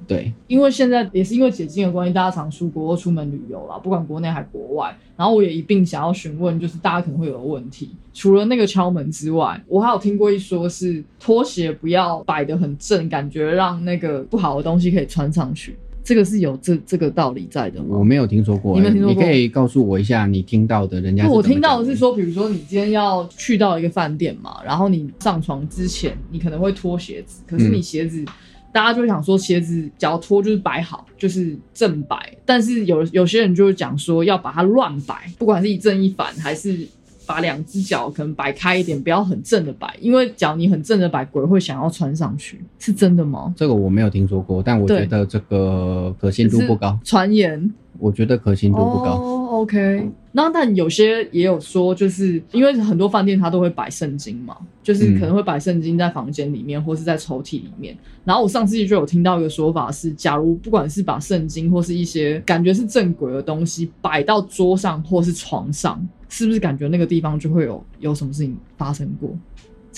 [0.09, 4.97] 对，因为现在也是因为解禁的关系，大家常出国或出门旅游啦，不管国内还国外。
[5.16, 15.77] 然后我也一并想要询问，就是大家可能会有的问题，除了那个敲门之外，我还有听过一说是拖鞋不要摆得很正，感觉让那个不好的东西可以穿上去。
[16.05, 17.99] 这个是有这这个道理在的吗？
[17.99, 28.25] 我没有听说过，你没有听说过可以告诉我一下你听到的人家是不，我听到的是说，比如说你今天要去到一个饭店嘛，然后你上床之前，你可能会脱鞋子，可是你嗯鞋子，
[28.72, 36.87] 大家就想说鞋子脚脱就是摆好，就是正摆，但是有有些人就是讲说要把它乱摆，不管是一正一反，还是
[37.26, 43.52] 把两只脚可能摆开一点，不要很正的摆，因为脚你很正的摆，鬼会想要穿上去，是真的吗？
[43.57, 49.12] 这个我没有听说过，但我觉得这个可信度不高，传言我觉得可信度不高。
[49.12, 57.97] 哦 OK，那但有些也有说，就是因为很多饭店它都会摆圣经嘛，就是可能会摆圣经在房间里面，或是在抽屉里面。
[58.25, 69.31] 然后我上次就有听到一个说法是，假如不管是把圣经或是一些感觉是正轨的东西摆到桌上或是床上，是不是感觉那个地方就会有有什么事情发生过？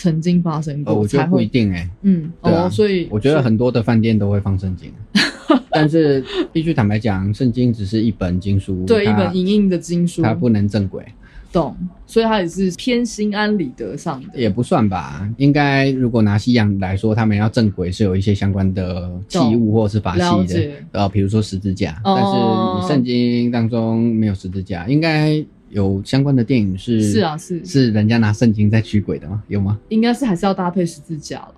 [0.00, 4.90] 曾经发生过，呃，我觉得不一定哎、嗯，对啊哦，所以我觉得很多的饭店都会放圣经，
[5.70, 11.04] 但是必须坦白讲，圣经只是一本经书，对一本影印的经书，它不能正轨，
[11.52, 14.40] 懂，所以它也是偏心安理得上的。
[14.40, 15.28] 也不算吧。
[15.36, 22.16] 应该如果拿西洋来说，他们要正轨是有一些相关的器物或是法器的，呃，比如说十字架，哦。
[22.16, 22.32] 但是
[22.80, 29.42] 你圣经当中没有十字架，应该有相关的电影是是啊，是是人家拿圣经在驱鬼的吗？
[29.48, 29.78] 有吗？
[29.88, 31.54] 应该是还是要搭配十字架了。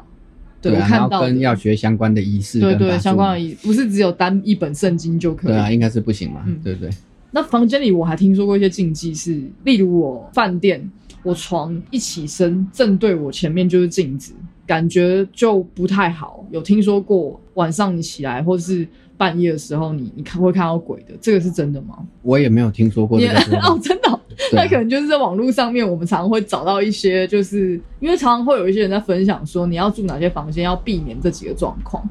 [0.61, 5.53] 对，我啊，到跟要学相关的仪式对对相关的仪，不是只有单一本圣经就可以。
[5.53, 6.91] 对啊，应该是不行嘛，嗯对不对？
[7.33, 10.89] 那房间里我还听说过一些禁忌是，例如我饭店，
[11.23, 14.35] 我床一起身正对我前面就是镜子，
[14.67, 16.47] 感觉就不太好。
[16.51, 18.87] 有听说过晚上你起来或是
[19.23, 21.97] 半夜的时候你，你看会看到鬼的，这个是真的吗？
[22.23, 24.21] 我也没有听说过你这个说 哦，真的
[24.53, 32.03] 那可能就是在网络上面，我们常常会找到一些，就是因为常常会有一些人在分享说，你要住哪些房间，要避免这几个状况。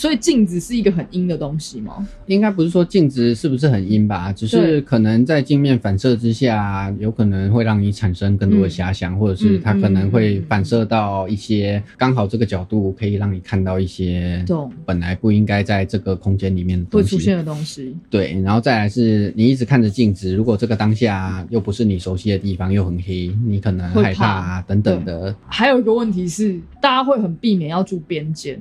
[0.00, 2.08] 所以镜子是一个很阴的东西吗？
[2.24, 14.42] 应该不是说镜子是不是很阴吧，只是可能在镜面反射之下，有可能会让你产生更多的遐想，或者是它可能会反射到一些刚好这个角度可以让你看到一些
[14.86, 16.82] 本来不应该在这个空间里面。
[16.90, 17.94] 会出现的东西。
[18.08, 25.36] 对，然后再来是你一直看着镜子，如果这个当下又不是你熟悉的地方，又很黑，你可能会害怕啊等等的。
[25.46, 28.58] 还有一个问题是，大家会很避免要住边间，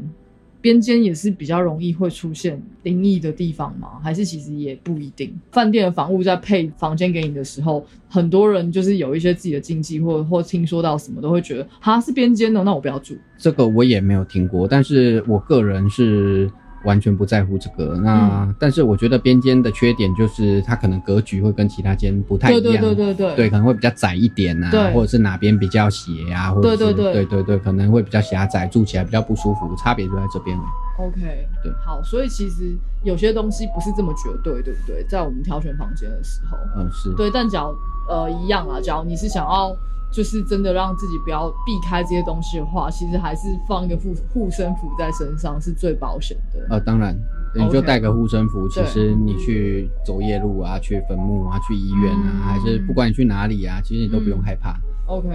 [0.61, 3.99] 边间也是比较容易会出现灵异的地方吗？
[4.03, 5.33] 还是其实也不一定？
[5.51, 13.15] 饭店的房屋在配房间给你的时候，很多人就是有一些自己的禁忌，或或听说到什么都会觉得，哈是边间的，那我不要住。
[13.37, 16.49] 这个我也没有听过，但是我个人是
[16.83, 17.95] 完全不在乎这个。
[17.95, 18.55] 那、嗯。
[18.59, 23.13] 但是我觉得边间的缺点就是它可能格局会跟其他间不太一对样，对对对。
[23.13, 24.93] 对对可能会比较窄一点啊，对。
[24.93, 26.93] 或者是哪边比较斜啊，或者是对对。
[26.93, 30.63] 对对对对可能会比较狭窄，住起来比较不舒服，差别就在这边了。
[30.99, 31.19] OK，
[31.63, 31.71] 对。
[31.85, 35.03] 好，所以其实有些东西不是这么绝对，对不对？
[35.07, 37.75] 在我们挑选房间的时候，嗯，是，对，但假如
[38.13, 39.75] 呃一样啊，假如你是想要
[40.11, 46.65] 就是真的让自己不要避开这些东西的话，其实还是放一个护护身符在身上是最保险的。
[46.69, 47.17] 呃，当然。
[47.55, 54.77] 你就带个护身符，其实你去走夜路啊，去坟墓啊，去医院啊，嗯还是不管你去哪里啊，其实你都不用嗯害怕。
[55.07, 55.27] OK，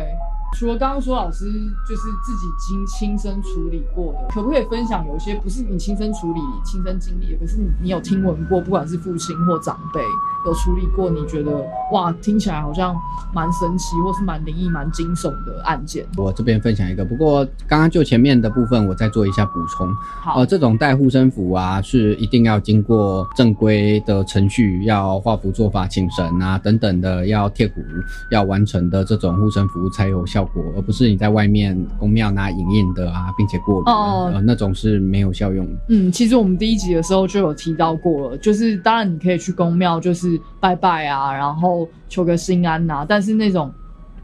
[0.55, 1.47] 除了刚刚说老师
[1.89, 10.01] 就是自己经亲身处理过的，可不可以分享有一些不是你亲身处理、亲身经历的，可是你你有听闻过，不管是父亲或长辈
[10.47, 12.95] 有处理过，你觉得哇听起来好像
[13.35, 16.07] 蛮神奇，或是蛮灵异、蛮惊悚的案件？
[16.17, 19.93] 我这边分享一个，不过刚刚就前面的部分，我再做一下补充。
[19.95, 27.83] 好，呃，这种带护身符啊，是一定要经过正规的程序，要画符做法、请神啊等等的，要贴骨
[28.31, 35.73] 要完成的这种护身符才有效果，而不是你在外面公庙拿影印的啊，并且过炉的，哦呃，那种是没有效用的。
[35.89, 43.73] 嗯，其实我们第一集的时候就有提到过了，就是当然你可以去公庙，就是拜拜啊，然后求个心安呐、但是那种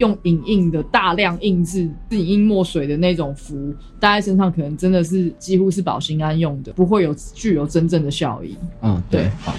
[0.01, 8.57] 用影印的大量印制、是影印墨水的那种符，戴在身上可能真的是几乎是保心安用的，不会有具有真正的效益。
[8.81, 9.53] 嗯，对，好。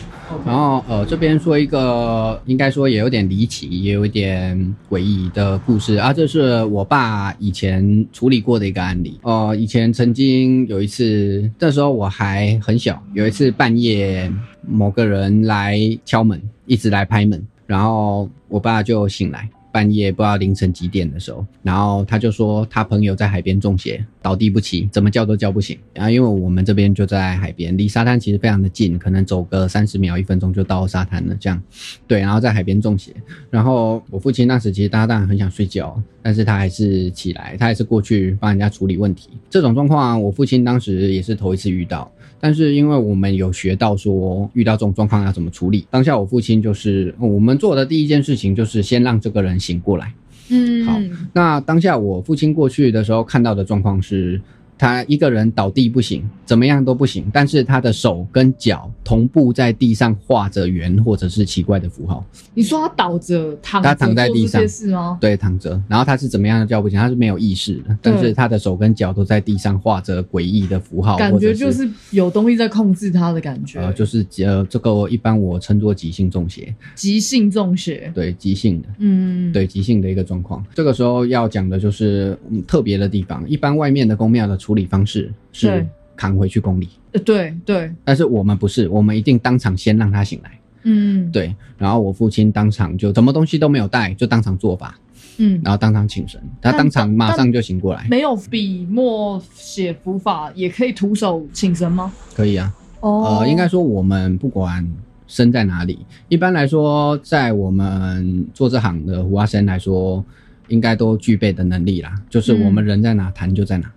[0.44, 6.12] 然后呃，这边说一个应该说也有点离奇，也有一点诡异的故事啊。
[6.12, 9.20] 这是我爸以前处理过的一个案例。
[9.22, 14.28] 呃，以前曾经有一次，那时候我还很小，有一次半夜
[14.66, 19.48] 某个人来敲门，一直来拍门，然后我爸就醒来。
[19.72, 25.78] 半夜不知道凌晨几点的时候，然后他就说他朋友在海边中邪，倒地不起，怎么叫都叫不醒。
[25.94, 31.34] 然后因为我们这边就在海边，离沙滩其实非常的近，可能走个三十秒、一分钟就到沙滩了。
[31.40, 31.60] 这样，
[32.06, 33.12] 对，然后在海边中邪。
[33.50, 39.30] 然后我父亲那时其实他当然很想睡觉，但是他还是起来，他还是过去帮人家处理问题。
[39.48, 42.12] 这种状况，我父亲当时也是头一次遇到。
[42.44, 50.12] 但是因为我们有学到说遇到这种状况要怎么处理，当下我父亲就是我们做的第一件事情就是先让这个人醒过来。
[50.48, 50.98] 嗯，好
[51.32, 54.40] 那当下我父亲过去的时候看到的状况是，
[54.82, 62.24] 他一个人倒地不行，怎么样都不行，但是他的手跟脚同步在地上画着圆或者是奇怪的符号。
[62.52, 65.16] 你说他倒着躺着他躺在地上做这些事吗？
[65.20, 66.98] 对，躺着，然后他是怎么样的叫不醒？
[66.98, 78.10] 他是没有意识的，但是他的手跟脚都在地上画着诡异的符号，感觉就是有东西在控制他的感觉，呃，就是呃，这个一般我称作急性中邪，急性中邪。
[78.12, 78.88] 对，急性的。
[78.98, 83.48] 嗯，对急性的一个状况，这个时候要讲的就是、嗯、特别的地方。
[83.48, 90.50] 一般外面的宫庙的处理方式是扛回去宫里，呃对对，但是我们不是，我们一定当场先让他醒来。
[90.84, 94.98] 嗯，对，然后我父亲当场就什么东西都没有带，就当场做法，
[95.36, 98.06] 嗯，然后当场请神，他当场马上就醒过来。
[98.08, 102.10] 没有笔墨写符法，也可以徒手请神吗？
[102.34, 104.90] 可以啊，哦呃，应该说我们不管
[105.26, 105.98] 身在哪里，
[106.30, 110.24] 一般来说，在我们做这行的胡阿生来说，
[110.68, 113.92] 应该都具备的能力啦，就是我们嗯人在哪弹就在哪。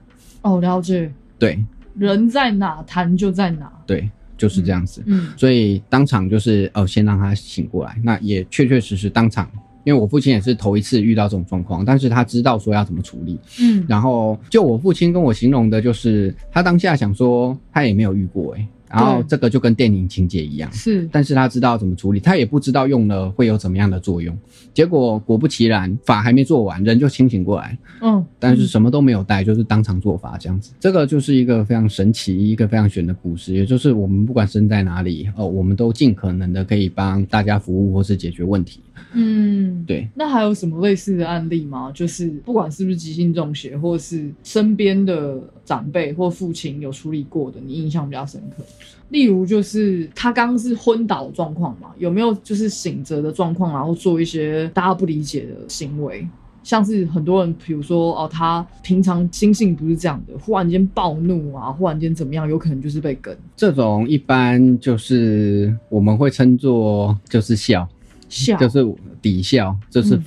[0.45, 1.57] 哦，了解，对
[1.97, 3.71] 人在哪痰就在哪。
[3.87, 5.01] 对，就是这样子。
[5.07, 7.99] 嗯所以当场就是哦，先让他醒过来。
[8.03, 9.49] 那也确确实实当场，
[9.83, 13.39] 因为我父亲也是头一次遇到这种状况，但是他知道说要怎么处理。
[13.59, 20.71] 嗯，然后就我父亲跟我形容的就是，他当下想说他也没有遇过诶、然后这个就跟电影情节一样。
[20.71, 24.37] 是，但是他知道怎么处理，他也不知道用了会有怎么样的作用。
[24.73, 30.71] 结果果不其然，法还没做完，人就清醒过来，嗯，但是什么都没有带，就是当场做法这样子。
[30.79, 38.81] 这个就是一个非常神奇、一个非常玄的故事，也就是我们不管身在哪里，哦，我们都尽可能的可以帮大家服务或是解决问题。
[39.13, 41.89] 嗯，对，那还有什么类似的案例吗？
[41.93, 48.63] 就是不管是不是急性中邪，或是身边的长辈或父亲有处理过的，你印象比较深刻。
[49.09, 56.27] 例如，就是他刚刚是昏倒的状况嘛，有没有就是醒着的状况，然后做一些大家不理解的行为？
[56.63, 67.87] 像是很多人，比如说哦，他平常心性不是这样的，忽然间暴怒啊，忽然间怎么样，有可能就是被跟这种一般就是我们会称作就是笑，
[68.29, 68.83] 笑，就是
[69.21, 70.21] 抵笑，这是嗯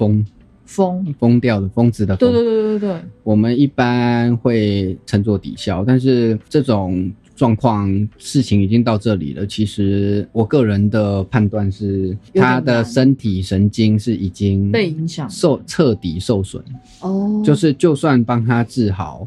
[0.69, 1.41] 疯疯。
[1.41, 2.31] 掉的疯子的疯。
[2.31, 7.89] 对对对对对对，我们一般会称作抵消，但是这种状况
[8.19, 9.47] 事情已经到这里了。
[9.47, 16.61] 其实我个人的判断是，他的身体神经是已经被影响受彻底受损，
[17.01, 19.25] 哦，就是就算帮他治好，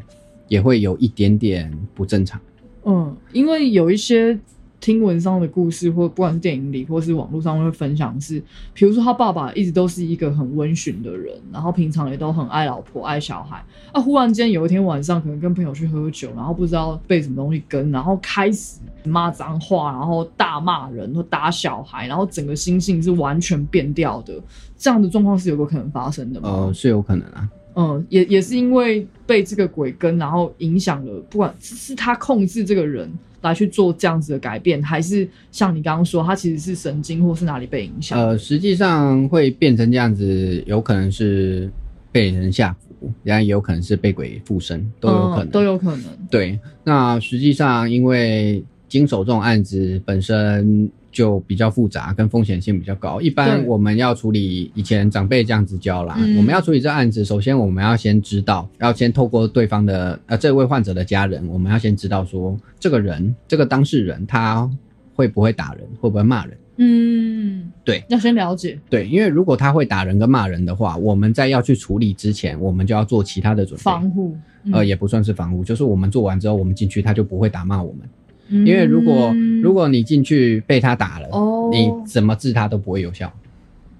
[0.48, 2.38] 也会有一点点不正常。
[2.84, 4.38] 嗯，因为有一些
[4.82, 8.42] 听闻上的故事，或不管是电影里或是网络上会分享是，
[8.74, 24.34] 比如说他爸爸一直都是一个很温驯的人，然后平常也都很爱老婆爱小孩，啊，忽然间有一天晚上可能跟朋友去喝酒，然后不知道被什么东西跟，然后开始骂脏话，然后大骂人或打小孩，然后整个心性是完全变掉的，
[24.76, 26.48] 这样的状况是有个可能发生的吗？
[26.48, 27.48] 呃，是有可能啊。
[27.74, 33.10] 嗯，也也是因为被这个鬼跟，然后影响了，不管是是他控制这个人
[33.42, 38.18] 来去做这样子的改变，还是像你刚刚说，他其实是神经或是哪里被影响？
[38.18, 41.70] 呃，实际上会变成这样子，有可能是
[42.10, 45.46] 被人下蛊，然后也有可能是被鬼附身，都有可能。
[45.46, 46.04] 嗯都有可能。
[46.30, 53.20] 对，那实际上因为经手这种案子本身就比较复杂，跟风险性比较高。
[53.20, 64.68] 一般我们要处理，以前长辈这样子教啦，嗯我们要处理这案子，首先我们要先知道，要先透过对方的呃这位患者的家人，我们要先知道说这个人这个当事人他
[65.14, 66.56] 会不会打人，会不会骂人。
[66.78, 73.82] 嗯，对，要先了解对，因为如果他会打人跟骂人的话，我们在要去处理之前，我们就要做其他的准备。
[73.82, 74.34] 防护。
[74.64, 78.08] 嗯呃，也不算是防护，就是我们做完之后，我们进去他就不会打骂我们。
[78.52, 83.32] 因因为如果如果你进去被他打了，嗯哦你怎么治他都不会有效，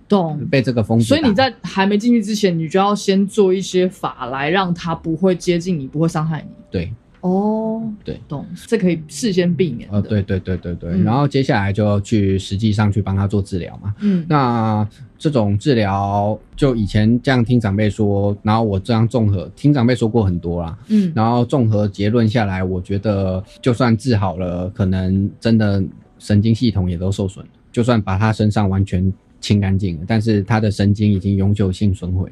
[0.08, 1.16] 懂，被这个封锁。
[1.16, 6.48] 所以你在还没进去之前，你就要先做一些法来让他不会接近你，不会伤害你。
[6.70, 6.92] 对
[7.22, 9.96] 哦，对，懂，这可以事先避免的。
[9.96, 13.94] 呃，对对对对对，嗯然后接下来就去实际上去帮他做治疗嘛。
[14.00, 25.80] 嗯，那这种治疗，就以前这样听长辈说，然后我这样综合听长辈说过很多啦，嗯，然后综合结论下来，我觉得就算治好了，可能真的
[26.18, 32.28] 神经系统也都受损，就算把他身上完全清干净了，但是他的神经已经永久性损毁。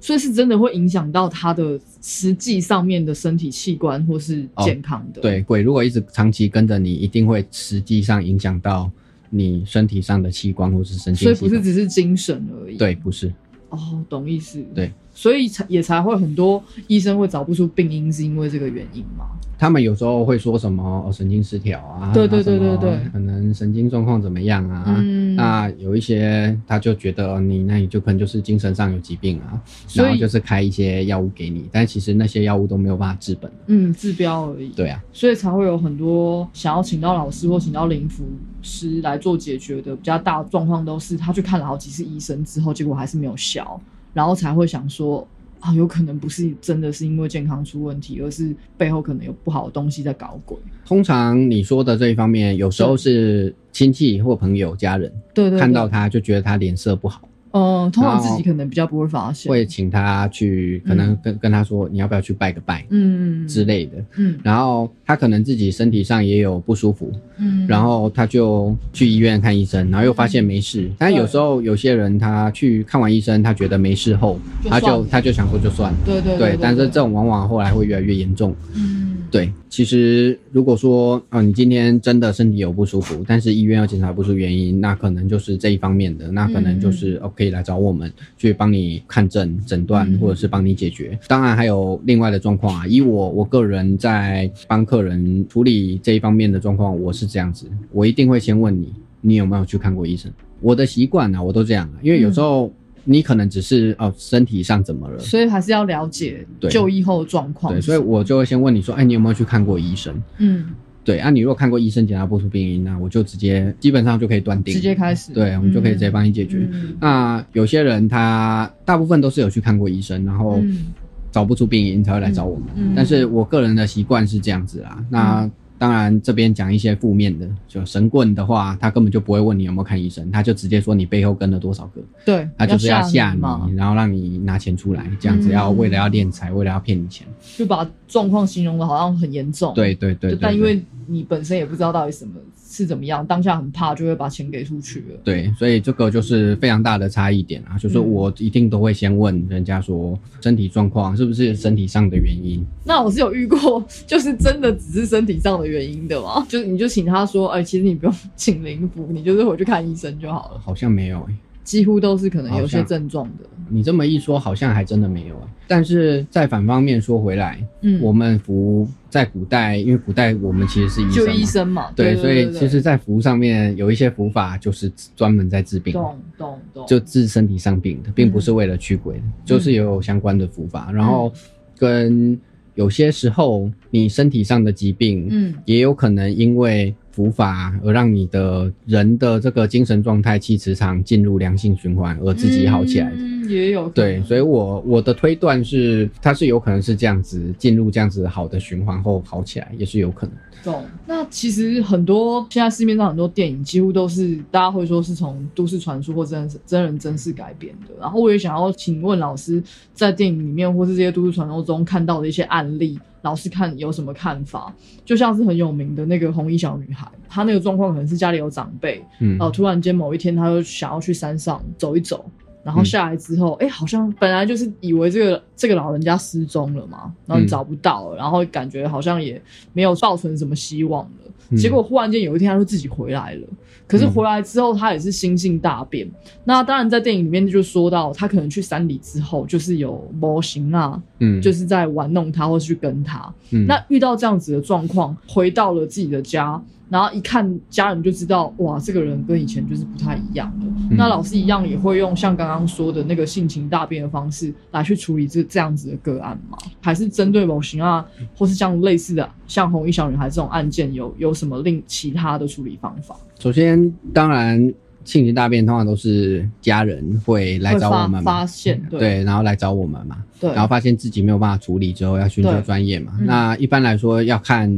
[0.00, 8.90] 所以是真的会影响到他的实际上面的身体器官或是健康的。，对，鬼如果一直长期跟着你，一定会实际上影响到
[9.28, 11.24] 你身体上的器官或是神经。
[11.24, 13.32] 所以不是只是精神而已。，对，不是
[13.70, 14.64] 哦，懂意思。
[14.74, 19.26] 对，所以才也才会很多医生会找不出病因，是因为这个原因嘛？
[19.58, 24.84] 他们有时候会说什么、哦、神经失调啊，对对对对对可能神经状况怎么样啊？
[24.86, 29.60] 嗯那有一些他就觉得哦你那你就可能就是精神上有疾病啊，
[29.92, 33.50] 然后就是开一些药物给你，但其实那些药物都没有办法治本。
[33.66, 34.68] 嗯，治标而已。
[34.68, 38.24] 对啊，所以才会有很多想要请到老师或请到灵符
[38.62, 43.80] 师来做解决的比较大的状况，都是他去看了好几次医生之后，结果还是没有效，
[44.14, 45.26] 然后才会想说
[45.60, 50.56] 啊，有可能不是真的是因为健康出问题，而是背后可能有不好的东西在搞鬼。
[50.86, 57.28] 通常你说的这一方面，有时候是亲戚或朋友、家人对对对看到他就觉得他脸色不好，
[57.58, 63.92] 嗯，通常自己可能比较不会发现，会请他去，可能跟、跟他说你要不要去拜个拜嗯之类的。
[64.16, 70.90] 嗯然后他可能自己身体上也有不舒服，嗯，然后他就去医院看医生，然后又发现没事。
[70.98, 75.98] 但有时候有些人他去看完医生，他觉得没事后，他就他就想说就算了。
[76.04, 78.54] 对对对，但是这种往往后来会越来越严重。
[78.74, 91.18] 嗯对，其实如果说哦，你今天真的身体有不舒服，但是医院要检查不出原因，那可能就是这一方面的，那可能就是、哦可以来找我们去帮你看诊、诊断，嗯或者是帮你解决。
[91.26, 100.30] 当然还有另外的状况啊，以我我个人在帮客人处理这一方面的状况，我是这样子，我一定会先问你，你有没有去看过医生？
[100.60, 102.72] 我的习惯呢，我都这样啊，因为有时候
[103.04, 107.72] 你可能只是哦身体上怎么了，所以还是要了解就医后的状况。
[107.72, 110.20] 对，所以我就会先问你说，哎，你有没有去看过医生？
[110.38, 110.66] 嗯，
[111.08, 116.68] 对啊，你如果看过医生检查不出病因，那我就直接基本上就可以断定，直接开始，对，我们就可以直接帮你解决。
[116.70, 120.88] 嗯那有些人他大部分都是有去看过医生，然后嗯
[121.32, 122.66] 找不出病因才会来找我们。
[122.76, 125.02] 嗯但是我个人的习惯是这样子啦。
[125.08, 137.26] 那当然这边讲一些负面的，就神棍的话，他根本就不会问你有没有看医生，他就直接说你背后跟了多少个，对，他就是要吓你你，，然后让你拿钱出来，这样子嗯要为了要敛财，为了要骗你钱。
[137.56, 139.72] 就把状况形容的好像很严重。
[139.74, 142.34] 对对，对但因为你本身也不知道到底什么
[142.70, 145.20] 是怎么样，当下很怕，就会把钱给出去了。
[145.24, 152.62] 对，所以这个就是非常大的差异点啊，就是嗯我一定都会先问人家说身体状况是不是身体上的原因。
[152.84, 160.60] 那我是有遇过，就是真的只是身体上的原因的吗， 就是你就请他说，哎、其实你不用请灵符，你就是回去看医生就好了。
[160.60, 161.34] 好像没有诶、
[161.68, 163.44] 几乎都是可能有些症状的。
[163.68, 165.46] 你这么一说，好像还真的没有、啊。
[165.66, 181.30] 但是在反方面说回来，嗯，我们服在古代，因为古代我们其实是医生就嘛，医生嘛，对，对，所以其实，在服上面有一些服法就是专门在治病，懂懂懂，就治身体上病的，并不是为了驱鬼的，就是有相关的服法，然后
[181.76, 182.40] 跟
[182.74, 185.54] 有些时候你身体上的疾病，嗯。
[185.66, 193.37] 也有可能因为伏法而让你的人的这个精神状态、气磁场进入良性循环，而自己好起来的。
[193.48, 200.34] 也有对，所以我我的推断是，它是有可能是这样子进入这样子好的循环后好起来，也是有可能。
[200.62, 200.84] 懂。
[201.06, 207.94] 那其实很多现在市面上很多电影，几乎都是大家会说是从都市传说或真人真人真事改编的。
[208.00, 209.62] 然后我也想要请问老师，
[209.94, 214.74] 在电影里面或是这些都市传说中看到的一些案例，老师看有什么看法？
[215.04, 222.28] 就像是很有名的那个红衣小女孩，她那个状况可能是家里有长辈，嗯，哦、突然间某一天，她就想要去山上走一走，
[222.62, 229.40] 然后下来之后，哎、好像本来就是以为这个这个老人家失踪了嘛，然后嗯找不到了，然后感觉好像也
[229.72, 231.10] 没有抱存什么希望了。
[231.24, 233.46] 嗯结果忽然间有一天，他就自己回来了。
[233.86, 236.06] 可是回来之后，他也是心性大变。
[236.44, 243.32] 那当然，在电影里面就说到，他可能去山里之后，就是有模型啊，嗯，就是在玩弄他，或是去跟他。
[243.48, 250.66] 嗯那遇到这样子的状况，回到了自己的家，然后一看家人就知道，哇，这个人跟以前就是不太一样了。
[250.66, 256.56] 嗯那老师一样也会用像刚刚说的那个性情大变的方式来去处理这这样子的个案吗？
[256.80, 263.14] 还是针对某型啊，或是像类似的像红衣小女孩这种案件，有有什么另其他的处理方法？
[263.38, 264.58] 首先，当然
[265.04, 273.12] 性情大变通常都是家人会来找我们嘛发现对对，然后来找我们嘛，对，然后发现自己没有办法处理之后，要寻求对专业嘛。
[273.20, 274.70] 嗯那一般来说要看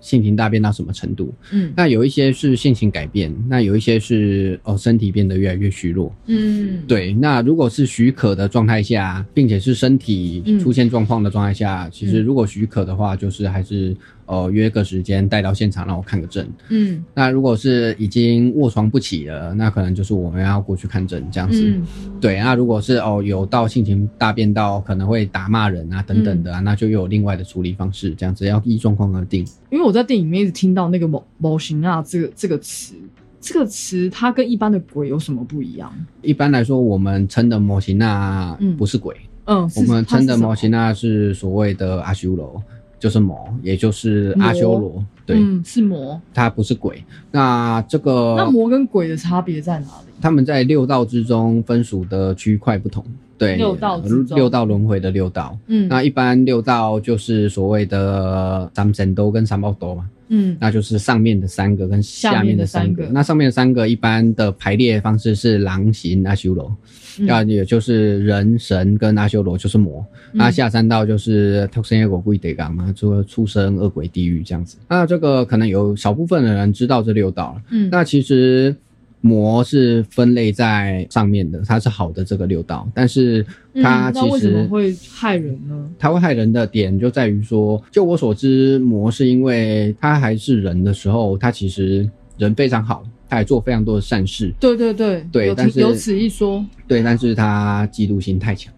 [0.00, 1.34] 性情大变到什么程度。
[1.52, 6.14] 嗯那有一些是性情改变，那有一些是哦身体变得越来越虚弱。
[6.26, 13.96] 嗯，对，那如果是许可的状态下，并且是身体嗯出现状况的状态下，其实如果许可的话，就是还是
[14.26, 16.46] 呃约个时间带到现场让我看个证。
[16.68, 21.62] 嗯那如果是已经卧床不起了，那可能就是我们要过去看诊这样子。
[21.66, 21.86] 嗯
[22.20, 29.46] 对，那如果是哦有到性情大变到可能会打骂人啊等等的啊，那就又有另外的处理方式，这样子要依状况而定。
[29.70, 32.94] 因为我在电影里面一直听到那个“某某型啊”这个这个词，
[33.40, 35.92] 这个词它跟一般的鬼有什么不一样？
[36.22, 39.14] 一般来说，我们称的模型那嗯不是鬼，
[39.44, 42.62] 嗯，是我们称的它是什么摩西那是所谓的阿修罗，
[42.98, 45.04] 就是魔，也就是阿修罗。
[45.24, 46.20] 对，嗯，是魔。
[46.32, 47.02] 它不是鬼。
[47.30, 50.12] 那这个那魔跟鬼的差别在哪里？
[50.20, 53.04] 他们在六道之中分属的区块不同。
[53.38, 54.02] 对，六道
[54.34, 55.58] 六道轮回的六道。
[55.66, 63.06] 嗯，那一般六道就是所谓的三神都跟三宝都嘛，嗯那就是上面的三个跟下面的三个。
[63.12, 66.74] 那上面的三个一般的排列方式是狼形阿修罗，
[67.18, 70.04] 嗯那、也就是人神跟阿修罗就是魔。
[70.32, 74.76] 嗯那下三道就是特生恶果贵得港嘛，除了畜生、恶鬼、地狱这样子。
[74.86, 77.62] 那这个可能有少部分的人知道这六道了。
[77.70, 78.74] 嗯那其实
[79.20, 83.44] 魔是分类在上面的，它是好的这个六道，但是
[83.82, 85.90] 它其嗯为什么实会害人呢？
[85.98, 92.08] 它会害人的点就在于说，就我所知，魔是因为他还是人的时候，他其实
[92.38, 98.72] 人非常好，他也做非常多的善事，对对对，有对但是有此一说，对，但是他嫉妒心太强，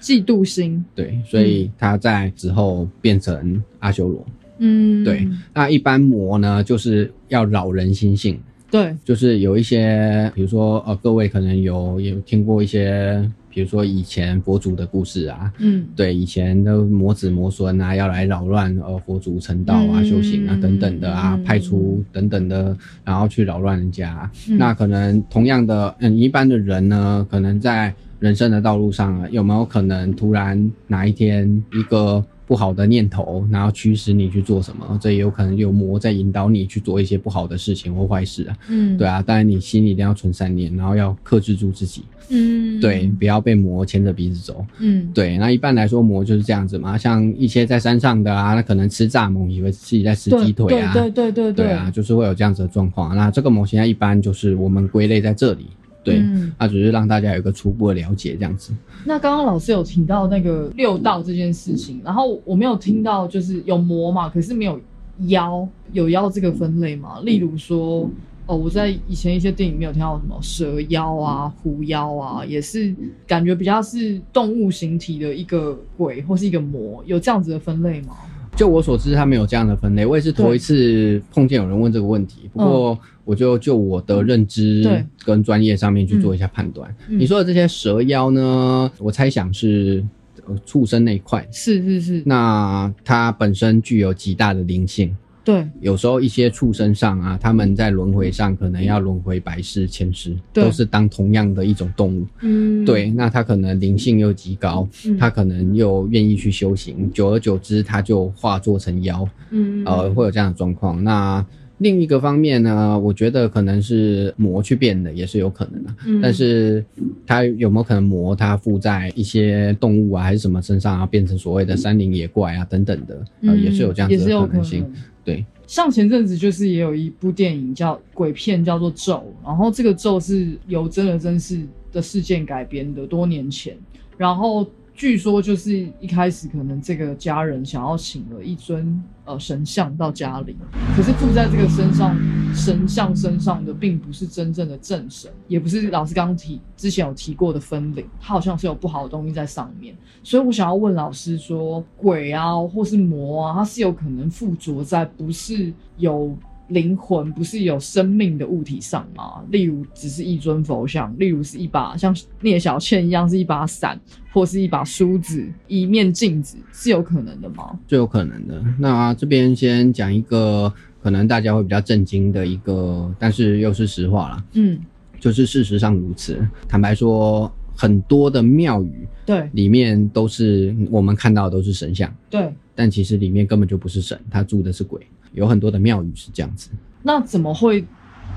[0.00, 0.82] 嫉妒心。
[0.94, 4.24] 对，所以他在之后变成阿修罗。
[4.64, 8.38] 嗯，对那一般魔呢，就是要扰人心性，
[8.72, 15.84] 对，就是有一些，比如说呃，各位可能有有听过一些，比如说以前佛祖的故事啊，嗯。
[15.94, 20.04] 对以前的魔子魔孙啊，要来扰乱呃佛祖成道啊、嗯。
[20.06, 21.44] 修行啊等等的啊，嗯。
[21.44, 24.10] 派出等等的，然后去扰乱人家。
[24.10, 24.56] 啊、嗯。
[24.56, 34.98] 那可能同样的，嗯，一般的人呢，可能在人生的道路上啊，有没有可能突然哪一天一个不好的念头，然后驱使你去做什么？
[35.00, 38.58] 这也有可能有魔在引导你去做一些不好的事情或坏事啊。
[38.68, 44.62] 嗯，对，啊，当然你心里一定要存善念，然后要克制住自己，嗯，对，不要被魔牵着鼻子走。
[44.80, 53.16] 嗯，对，那一般来说魔就是这样子嘛，像一些在山上的啊，那可能吃蚱蜢，以为自己在吃鸡腿啊，对对对对对啊，就是会有这样子的状况。
[53.16, 55.68] 那这个模型它一般就是我们归类在这里，
[56.04, 58.72] 对，嗯那只是让大家有一个初步的了解这样子。
[59.04, 64.80] 那刚刚老师有提到那个六道这件事情，然后我没有听到就是有魔嘛，可是没有
[65.26, 67.20] 妖，有妖这个分类嘛？
[67.20, 68.08] 例如说，
[68.46, 72.94] 哦，我在以前一些电影没有听到什么蛇妖啊、狐妖啊，也是
[73.26, 78.14] 感觉比较是动物形体的一个鬼或是一个魔，有这样子的分类吗？
[78.56, 80.04] 就我所知，它没有这样的分类。
[80.04, 86.94] 我也是头一次碰见有人问这个问题，不过我就就我的认知对跟专业上面去做一下判断。
[87.08, 90.04] 嗯你说的这些蛇妖呢，我猜想是
[90.46, 95.16] 呃畜生那一块，是是是，那它本身具有极大的灵性。
[95.44, 102.26] 对有时候一些畜生上啊，他们在轮回上可能要轮回百世千世，都是当同样的一种动物。
[102.42, 111.02] 嗯，对，那他可能灵性又极高，嗯他可能又愿意去修行，久而久之，他就化作成妖，嗯，呃，会有这样的状况。
[111.02, 111.44] 那
[111.78, 115.94] 另一个方面呢，我觉得可能是魔去变的，也是有可能的。
[116.06, 116.84] 嗯但是
[117.26, 124.80] 它有没有可能魔它附在一些动物啊还是什么身上啊，变成所谓的山林野怪啊等等的，呃，也是有这样子的可能性。
[124.82, 124.92] 能
[125.24, 129.14] 对，像前阵子就是也有一部电影叫鬼片，叫做《咒》，
[129.46, 131.60] 然后这个咒是由真人真事
[131.92, 133.76] 的事件改编的，多年前。
[134.18, 134.66] 然后
[135.02, 140.56] 据说就是一开始可能这个家人想要请了一尊呃神像到家里，
[140.94, 142.16] 可是附在这个身上
[142.54, 149.92] 神像身上的并不是真正的正神，也不是老师刚刚提之前有提过的分灵，它好像是有不好的东西在上面。
[150.22, 156.32] 所以我想要问老师说，鬼啊，或是魔啊，它是有可能附着在不是有
[156.68, 159.44] 灵魂、不是有生命的物体上吗？
[159.50, 164.00] 例如，只是一尊佛像，例如是一把像聂小倩一样是一把伞，
[164.32, 167.78] 或是一把梳子、一面镜子，是有可能的吗？
[167.86, 168.62] 最有可能的。
[168.78, 174.78] 那这边先讲一个可能大家会比较震惊的一个，但是又是实话啦，嗯，
[175.20, 176.38] 就是事实上如此。
[176.68, 182.52] 坦白说，很多的庙宇对里面都是我们看到的都是神像，对。
[182.74, 185.06] 但其实里面根本就不是神，他住的是鬼。
[185.32, 186.70] 有很多的庙宇是这样子。
[187.02, 187.84] 那怎么会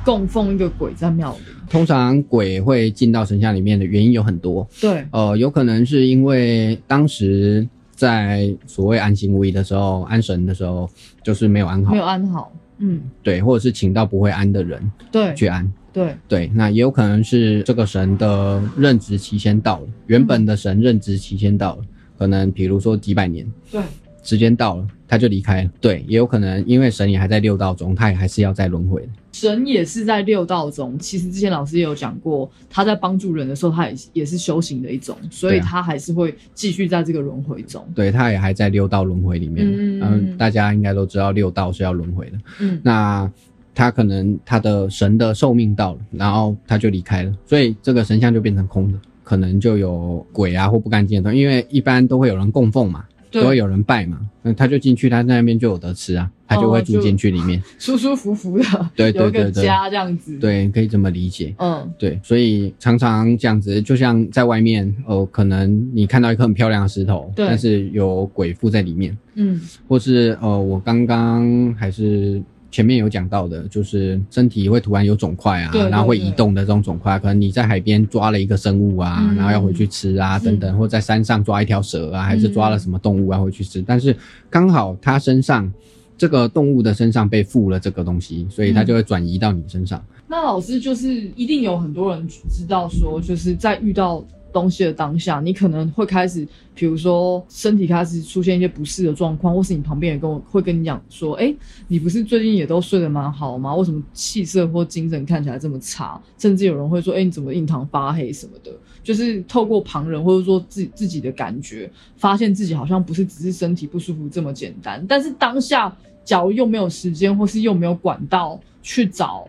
[0.04, 1.40] 供奉一个鬼在庙里？
[1.70, 10.90] 通常鬼会进到神像里面的原因有很多，对，呃，有可能是因为当时在所谓安心无疑的时候，安神的时候，
[11.24, 11.92] 就是没有安好。
[11.92, 12.52] 没，有安好。
[12.78, 15.34] 嗯，对，或者是请到不会安的人对。
[15.34, 21.84] 去安，对，对，那也有可能是这个神的任职期限到了，原本的神任职期限到了，
[22.18, 23.82] 可能比如说几百年，对，
[24.26, 25.70] 时间到了，他就离开了。
[25.80, 29.08] 对，也有可能因为神也还在六道中，他也还是要再轮回的。
[29.32, 30.98] 神也是在六道中。
[30.98, 37.86] 其实之前老师也有讲过，他在帮助人的时候，他也也是修行的一种，所以他还是会继续在这个轮回中。
[37.94, 39.66] 对，他也还在六道轮回里面。
[39.70, 42.38] 嗯嗯，大家应该都知道六道是要轮回的。
[42.60, 43.32] 嗯，那
[43.76, 48.98] 他可能他的神的寿命到了，然后他就离开了，所以这个神像就变成空的。
[49.22, 57.62] 可能就有鬼啊或不干净的东西，因为一般都会有人供奉嘛，对都会有人拜嘛，那他就进去，他在那边就有得吃啊，他就会住进去里面。
[57.78, 61.54] 舒舒服服的，对对对对家这样子。，对，可以这么理解。
[61.60, 72.42] 嗯，对，所以常常这样子，就像在外面，哦，可能你看到一颗很漂亮的石头，但是有鬼附在里面，嗯，或是呃，我刚刚还是
[72.76, 84.14] 前面有讲到的，就是身体会突然有肿块啊对，对然后会移动的这种肿块，可能你在海边抓了一个生物啊，嗯然后要回去吃啊，等等，或在山上抓一条蛇啊，还是抓了什么动物啊回去吃，但是
[84.50, 85.72] 刚好它身上
[86.18, 90.04] 这个动物的身上被附了这个东西，所以它就会转移到你身上。
[90.28, 94.22] 那老师就是一定有很多人知道说，就是在遇到
[94.56, 101.54] 东西的当下，你可能会开始，比如说身体开始出现一些不适的状况，或是你旁边人跟我会跟你讲说，哎、
[101.90, 103.76] 你不是最近也都睡得蛮好吗？
[103.76, 106.18] 为什么气色或精神看起来这么差？
[106.38, 108.72] 甚至有人会说，哎、你怎么印堂发黑什么的？
[109.04, 115.06] 就是透过旁人或者说自自己的感觉，发现自己好像不是只是身体不舒服这么简单。
[115.06, 115.94] 但是当下，
[116.24, 119.46] 假如又没有时间，或是又没有管道去找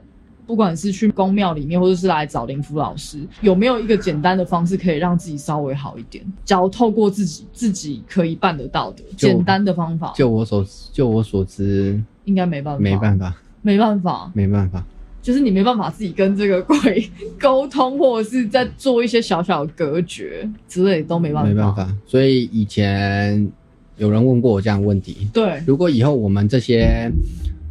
[0.47, 6.25] 不管是去宫庙里面，或者是来找灵符老师，有没有一个简单的方式可以让自己稍微好一点？
[6.45, 14.85] 只要透过自己自己可以办得到的就简单的方法，就我所就我所知，应该没办法，没办法，没办法，没办法。
[15.21, 21.75] 就是你没办法自己跟这个鬼沟通，或者是在做一些小小的隔绝之类都没办法，没办。
[21.75, 21.93] 法。
[22.07, 23.51] 所以以前
[23.97, 27.11] 有人问过我这样的问题：对，如果以后我们这些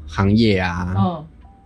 [0.06, 1.26] 行业啊，嗯，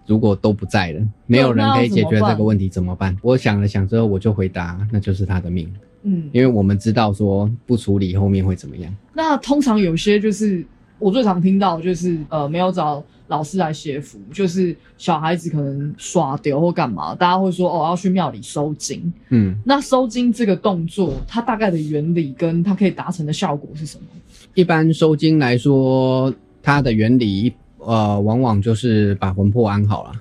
[0.10, 3.16] 如果都不在了，没有人可以解决这个问题，怎么办？
[3.22, 8.92] 我想了想之后，我就回答，那就是他的命，嗯，因为我们知道说不处理后面会怎么样。
[9.14, 10.66] 那通常有些就是
[10.98, 19.14] 我最常听到就是呃没有找老师来写符，就是小孩子可能耍丢或干嘛，大家会说哦要去庙里收金。
[19.30, 24.06] 嗯，那收金这个动作，它大概的原理跟它可以达成的效果是什么？
[24.56, 26.34] 一般收金来说，
[26.64, 30.12] 它的原理呃，往往就是把魂魄安好了。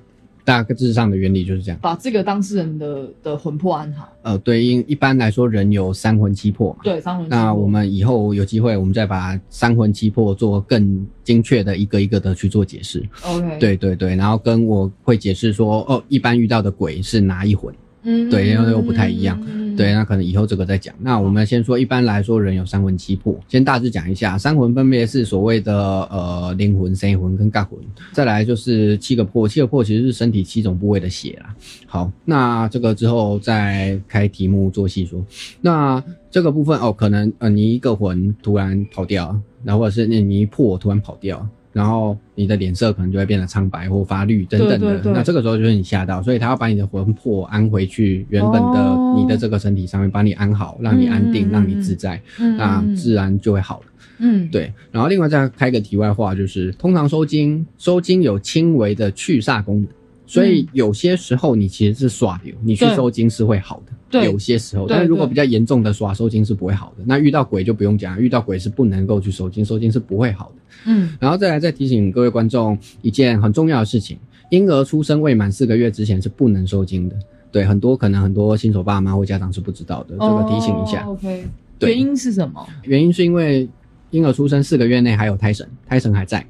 [0.45, 1.79] 大致上的原理就是这样。
[1.83, 4.11] 把这个当事人的的魂魄安好。
[4.23, 6.79] 呃，对，因一般来说人有三魂七魄嘛。
[6.83, 7.39] 对，三魂七魄。
[7.39, 13.07] 那我们以后有机会，我们再把三魂七魄做更精确的一个一个的去做解释。
[13.27, 17.75] OK，，对对对，然后跟我会解释说，哦，一般遇到的鬼是哪一魂？
[18.09, 20.93] 嗯对因为又不太一样嗯对，那可能以后这个再讲。
[20.99, 25.73] 那我们先说，一般来说人有三魂七魄，先大致讲一下，三魂分别是所谓的
[26.11, 27.79] 呃灵魂、神魂跟尬魂，
[28.13, 31.55] 再来就是七个魄，七个魄其实是身体七种部位的血啦。
[31.87, 35.25] 好，那这个之后再开题目做细说。
[35.61, 41.49] 那这个部分哦，可能呃你一个魂突然跑掉，然后或者是你你一魄突然跑掉。
[41.79, 53.87] 然后你的脸色可能就会变得苍白或发绿等等的，那这个时候就是你吓到，所以他要把你的魂魄安回去原本的哦你的这个身体上面，把你安好，让你安定，让你自在，嗯那自然就会好了。
[54.19, 59.89] 嗯，对，然后另外再开个题外话，就是通常收精，收精有轻微的去煞功能，
[60.27, 63.93] 所以有些时候你其实是耍流，你去收精是会好的。
[64.11, 67.05] 对有些时候，但是如果比较严重的耍收精是不会好的。
[67.07, 70.63] 那遇到鬼就不用讲，遇到鬼是不能够去收精，收精是不会好的。
[70.87, 74.17] 嗯然后再来再提醒各位观众一件很重要的事情：
[74.51, 77.17] 婴儿出生未满四个月之前是不能收精的。
[77.51, 81.05] 对，很多可能很多新手爸妈或家长是不知道的，这个提醒一下。
[81.07, 81.45] 哦 OK，
[81.79, 82.67] 对原因是什么？
[82.85, 83.69] 原因是因为
[84.11, 86.47] 婴儿出生四个月内还有胎神，胎神还在，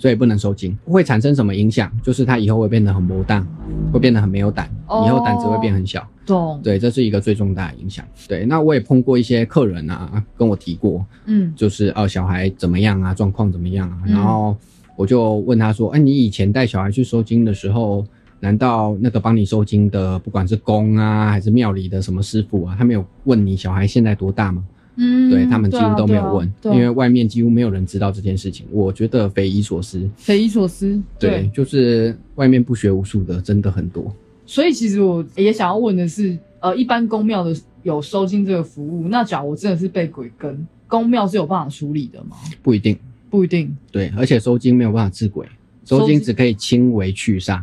[0.00, 0.74] 所以不能收精。
[0.86, 1.92] 会产生什么影响？
[2.02, 3.46] 就是他以后会变得很磨蛋，
[3.92, 6.08] 会变得很没有胆，哦以后胆子会变很小。
[6.24, 8.02] 懂，对，这是一个最重大的影响。
[8.26, 14.56] 对，那我也碰过一些客人啊，跟我提过，嗯就是哦小孩怎么样啊，状况怎么样啊，嗯然后
[14.96, 18.02] 我就问他说，哎、你以前带小孩去收精的时候，
[18.38, 24.64] 难道那个帮你收精的，不管是公啊还是庙里的什么师傅啊，他没有问你小孩现在多大吗？
[25.02, 28.66] 嗯，对他们几乎都没有问，因为外面几乎没有人知道这件事情。
[28.70, 30.06] 我觉得匪夷所思。
[30.16, 31.02] 匪夷所思。
[31.18, 34.14] 对，就是外面不学无术的真的很多。
[34.44, 42.36] 所以其实我也想要问的是，呃，一般公庙的有收金这个服务，那假如我真的是被鬼跟，公庙是有办法处理的吗？
[42.62, 42.98] 不一定，
[43.30, 43.74] 不一定。
[43.90, 45.46] 对，而且收金没有办法治鬼，
[45.86, 47.62] 收收精精只可以轻微去煞。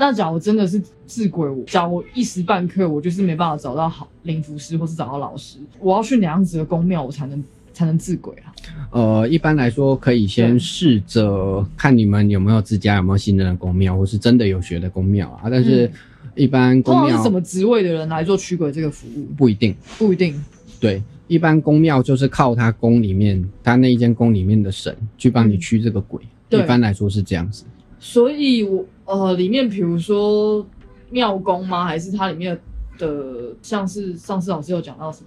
[0.00, 7.44] 那假如真的是治鬼，我假如我一时半刻我就是没办法找到好灵符师，或是找到老师，我要去哪样子的宫庙我才能
[7.74, 8.48] 才能治鬼啊？
[8.92, 15.50] 呃，一般来说可以先试着看你们有没有自家有没有信任的宫庙，或是真的有学的宫庙啊。
[15.50, 15.92] 但是嗯，
[16.34, 19.26] 一般宫庙是什么职位的人来做驱鬼这个服务？
[19.36, 19.76] 不一定。
[19.98, 20.42] 不一定。
[20.80, 26.22] 对，一般宫庙就是靠他宫里面，他那一间宫里面的神去帮你嗯驱这个鬼。
[26.48, 27.64] 对一般来说是这样子。
[28.02, 30.64] 所以我呃里面比如说
[31.10, 31.84] 庙公吗？
[31.84, 32.58] 还是它里面
[32.98, 35.26] 的的，像是上次老师有讲到什么，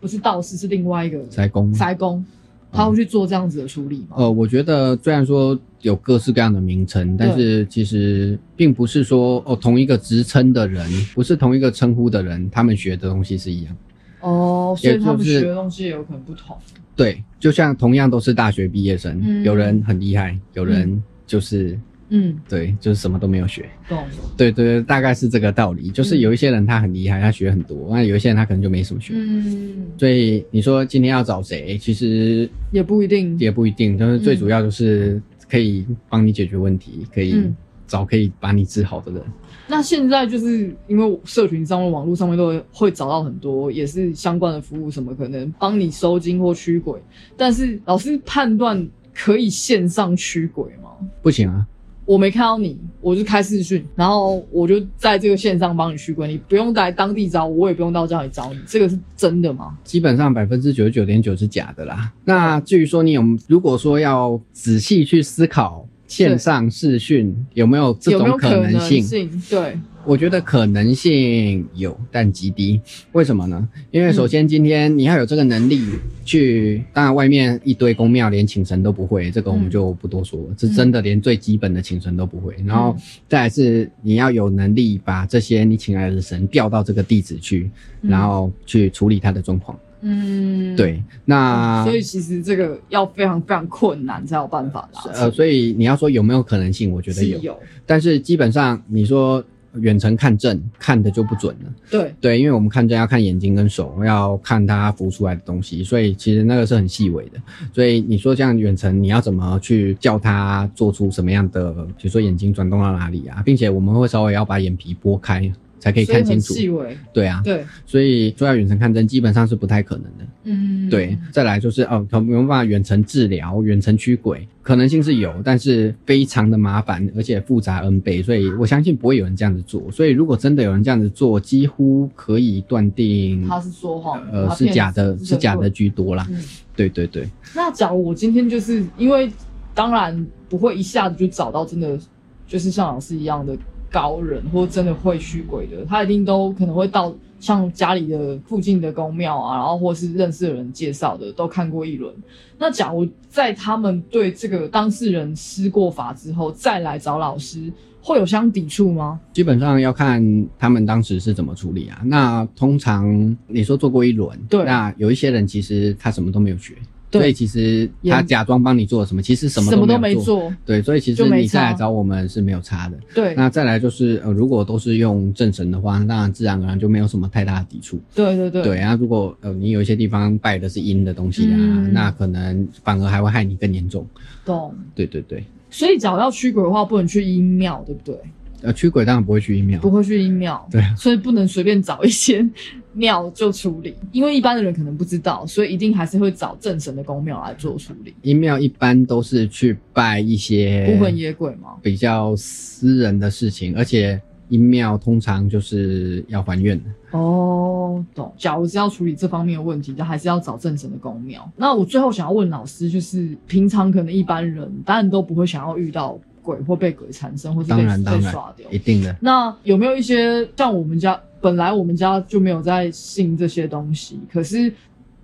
[0.00, 1.72] 不是道士，是另外一个塞工。
[1.72, 2.24] 塞工，
[2.70, 4.16] 他会去做这样子的处理吗？
[4.16, 13.76] 呃，我觉得虽然说有各式各样的名称，但是其实并不是说哦同一个职称的人，不是同一个称呼的人，他们学的东西是一样。
[14.20, 16.56] 哦，所以他们是学的东西也有可能不同。
[16.94, 21.78] 对，就像同样都是大学毕业生，嗯有人很厉害，有人就是、
[22.14, 23.68] 嗯，对，就是什么都没有学。
[23.88, 23.98] 懂。
[24.36, 25.88] 对对对，大概是这个道理。
[25.90, 29.14] 就是有一些人他很厉害，他学很多，那有一些人他可能就没什么学。
[29.16, 33.38] 嗯，所以你说今天要找谁，其实也不一定。
[33.38, 37.56] 也不一定，就是最主要就是可以帮你解决问题，可以嗯
[37.86, 39.22] 找可以把你治好的人。
[39.66, 47.00] 那现在就是因为社群上面、网络上面都会会找到很多也是相关的服务，什么可能帮你收金或驱鬼，
[47.38, 50.90] 但是老师判断可以线上驱鬼吗？
[51.22, 51.66] 不行啊，
[52.12, 59.78] 我没看到你，我就开视讯，然后我就在这个线上帮你续归，你不用来当地找我，我也不用到家里找你，这个是真的吗？
[59.82, 62.12] 基本上百分之九十九点九是假的啦。
[62.26, 69.42] 那至于说你有，如果说要仔细去思考线上视讯有没有这种可能能，性？
[69.48, 72.80] 对，我觉得可能性有，但极低。
[73.12, 73.68] 为什么呢？
[73.90, 75.80] 因为首嗯先今天你要有这个能力
[76.24, 82.54] 去，当然外面一堆公庙连请神都不会，这个我们嗯就不多说了，是真的连最基本的请神都不会。
[82.64, 82.96] 然后
[83.28, 87.70] 再来是你要有能力把这些你请来的神调到这个地址去，
[88.02, 89.78] 嗯然后去处理他的状况。
[90.04, 95.00] 嗯，对，那所以其实这个要非常非常困难才有办法啦。
[95.14, 99.42] 呃，所以你要说有没有可能性，我觉得有，是有，但是基本上你说
[99.74, 101.72] 远程看证看的就不准了。
[101.90, 107.40] 对，对，因为我们看证要看眼睛跟手，要看它浮出来的东西，所以其实那个是很细微的。
[107.72, 115.50] 所以你说这样远程，你要怎么去叫它做出什么样的，比如说眼睛转动到哪里啊，并且我们会稍微要把眼皮拨开，
[115.82, 116.54] 才可以看清楚。
[116.54, 120.26] 细微，对啊，对，所以说要远程看针基本上是不太可能的。
[120.44, 124.46] 嗯，对，再来就是哦，有没有办法远程治疗、远程驱鬼？
[124.62, 129.90] 可能性是有，但是非常的麻烦，而且复杂 N 倍，所以我相信不会有人这样子做。
[129.90, 135.68] 所以如果真的有人这样子做，几乎可以断定，他是说谎，呃，是假的，是假的。
[135.72, 136.26] 居多啦。
[136.30, 136.38] 嗯，
[136.76, 139.32] 对对对，那假如我今天就是因为，
[139.74, 141.98] 当然不会一下子就找到真的
[142.46, 143.56] 就是像老师一样的
[143.92, 152.12] 高人，或真的会驱鬼的，他一定都可能会到像家里的附近的宫庙啊，然后或是认识的人介绍的，都看过一轮。
[152.58, 159.20] 那假如在他们对这个当事人施过法之后，再来找老师，会有相抵触吗？
[159.32, 162.00] 基本上要看他们当时是怎么处理啊。
[162.04, 166.74] 那通常你说做过一轮，对那有一些人其实他什么都没有学。
[167.12, 172.98] 对所以其实他假装帮你做了什么，其实什么什么都没做，对，所以其实你再来找我们是没有差的。
[173.14, 178.00] 对那再来就是，呃，如果都是用正神的话，那当然自然而然就没有什么太大的抵触。
[178.14, 184.06] 对对对对啊，如果呃你有一些地方拜的是阴的东西啊，嗯那可能反而还会害你更严重。
[184.44, 184.74] 懂。
[184.94, 188.16] 对对对，所以假如要驱鬼的话，不能去阴庙，对不对？
[188.62, 192.48] 呃，驱鬼当然不会去阴庙不，会去阴庙，对啊所以不能随便找一些
[192.92, 198.14] 庙就处理，因为一般的人可能不知道，所以一定还是会找正神的公庙来做处理。
[198.22, 201.70] 阴庙一般都是去拜一些孤魂野鬼嘛？
[201.82, 207.18] 比较私人的事情，而且阴庙通常就是要还愿的。
[207.18, 208.32] 哦，懂。
[208.36, 211.50] 假如是要处理这方面的问题，就还是要找正神的公庙。
[211.56, 218.70] 那我最后想要问老师，就是平常可能一般人当然都不会想要遇到鬼或被鬼缠身，或是被被耍掉。
[218.70, 219.16] 一定的。
[219.20, 224.72] 那有没有一些像我们家本来我们家就没有在信这些东西，可是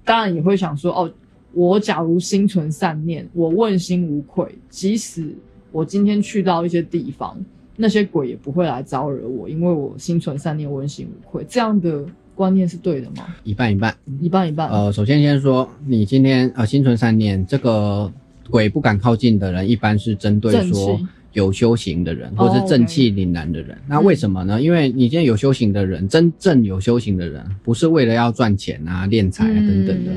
[0.04, 1.10] 当然也会想说，哦，
[1.52, 5.34] 我假如心存善念，我问心无愧，即使
[5.70, 7.36] 我今天去到一些地方，
[7.76, 12.04] 那些鬼也不会来招惹我，因为我心存善念，问心无愧，这样的
[12.34, 13.26] 观念是对的吗？
[13.44, 13.94] 一半一半。
[14.20, 14.68] 一半一半。
[14.70, 18.10] 呃，首先先说，你今天呃心存善念，这个
[18.50, 21.00] 鬼不敢靠近的人，一般是针对说
[21.34, 23.76] 有修行的人，哦或是正气凛然的人。
[23.86, 24.60] 那为什么呢？
[24.60, 30.10] 因为你今天有修行的人，真正有修行的人，不是为了要赚钱啊、敛财啊等等的。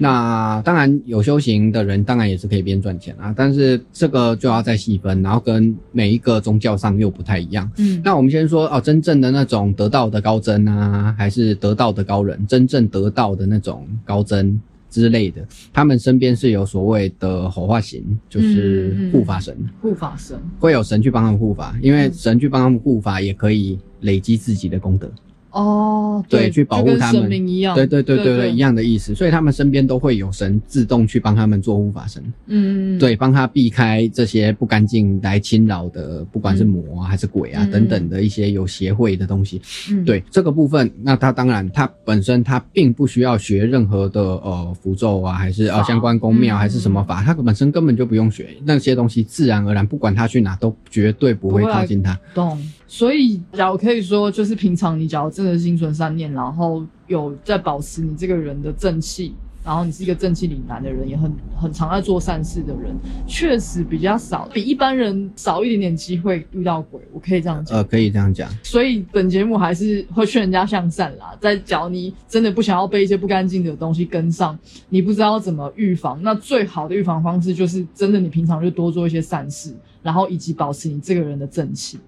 [0.00, 7.70] 那当然有修行的人，当然也是可以边赚钱啊，但是这个就要再细分，然后跟每一个宗教上又不太一样。
[7.78, 14.60] 嗯那我们先说哦，真正的那种得道的高僧啊，还是得道的高人，真正得道的那种高僧
[14.90, 20.38] 之类的，他们身边是有所谓的火化神，就是护法神，护法神。
[20.58, 25.10] 会有神去帮他们护法，因为神去帮他们护法，也可以累积自己的功德。
[25.50, 27.22] 哦，对去保护他们。
[27.22, 29.14] 神明一样，对对对对对对，一，样的意思。
[29.14, 37.70] 所以他们身边都会有神自动去帮他们做护法神，嗯，对，帮他避开这些不干净来侵扰的，不管是魔啊还是鬼啊嗯。
[37.70, 39.60] 等等的一些有邪会的东西。
[39.90, 46.58] 嗯，对这个部分，那他当然他本身他并不需要学任何的呃符咒啊，还是呃相关宫庙嗯。
[46.58, 48.48] 还是什么法，他本身根本就不用学。
[48.64, 52.18] 那些东西，自然而然不管他去哪都绝对不会靠近他。
[52.34, 52.58] 懂。
[52.90, 66.98] 所以，假如可以说，就是平常你假如真的心存善念，然后有在保持你这个人的正气，然后你是一个正气凛然的人，也很很常在做善事的人，确实比较少，比一般人少一点点机会遇到鬼。
[67.12, 67.76] 我可以这样讲。
[67.76, 68.50] 呃，可以这样讲。
[68.62, 71.36] 所以本节目还是会劝人家向善啦。
[71.38, 74.58] 在假如你真的不想要被一些不干净的东西跟上，
[74.88, 81.98] 你不知道怎么预防，那最好的预防方式就是真的你平常就多做一些善事，然后以及保持你这个人的正气。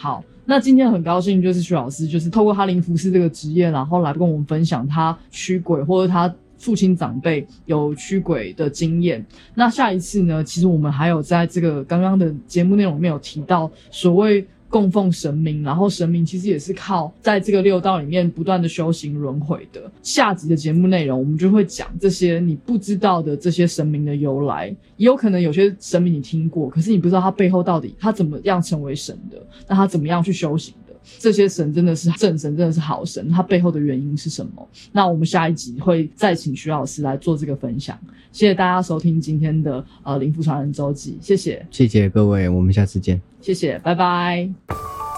[0.00, 9.26] 好，那今天很高兴，就是徐老师就是透过哈林服饰这个职业，然后来跟我们分享他驱鬼或者他父亲长辈有驱鬼的经验。
[9.56, 14.46] 那下一次呢，其实我们还有在这个刚刚的节目内容里面有提到所谓。
[14.68, 19.90] 供奉神明，然后神明其实也是靠在这个六道里面不断的修行轮回的。
[20.02, 30.74] 下集的节目内容，我们就会讲这些你不知道的这些神明的由来，也有可能有些神明你听过，可是你不知道他背后到底他怎么样成为神的，那他怎么样去修行。
[31.18, 34.68] 这些神真的是正神，真的是好神，它背后的原因是什么？
[34.92, 37.98] 那我们下一集会再请徐老师来做这个分享。
[38.30, 43.20] 谢谢大家收听今天的呃灵符传人周记，谢谢，谢谢各位，我们下次见。
[43.40, 45.17] 谢谢，拜拜。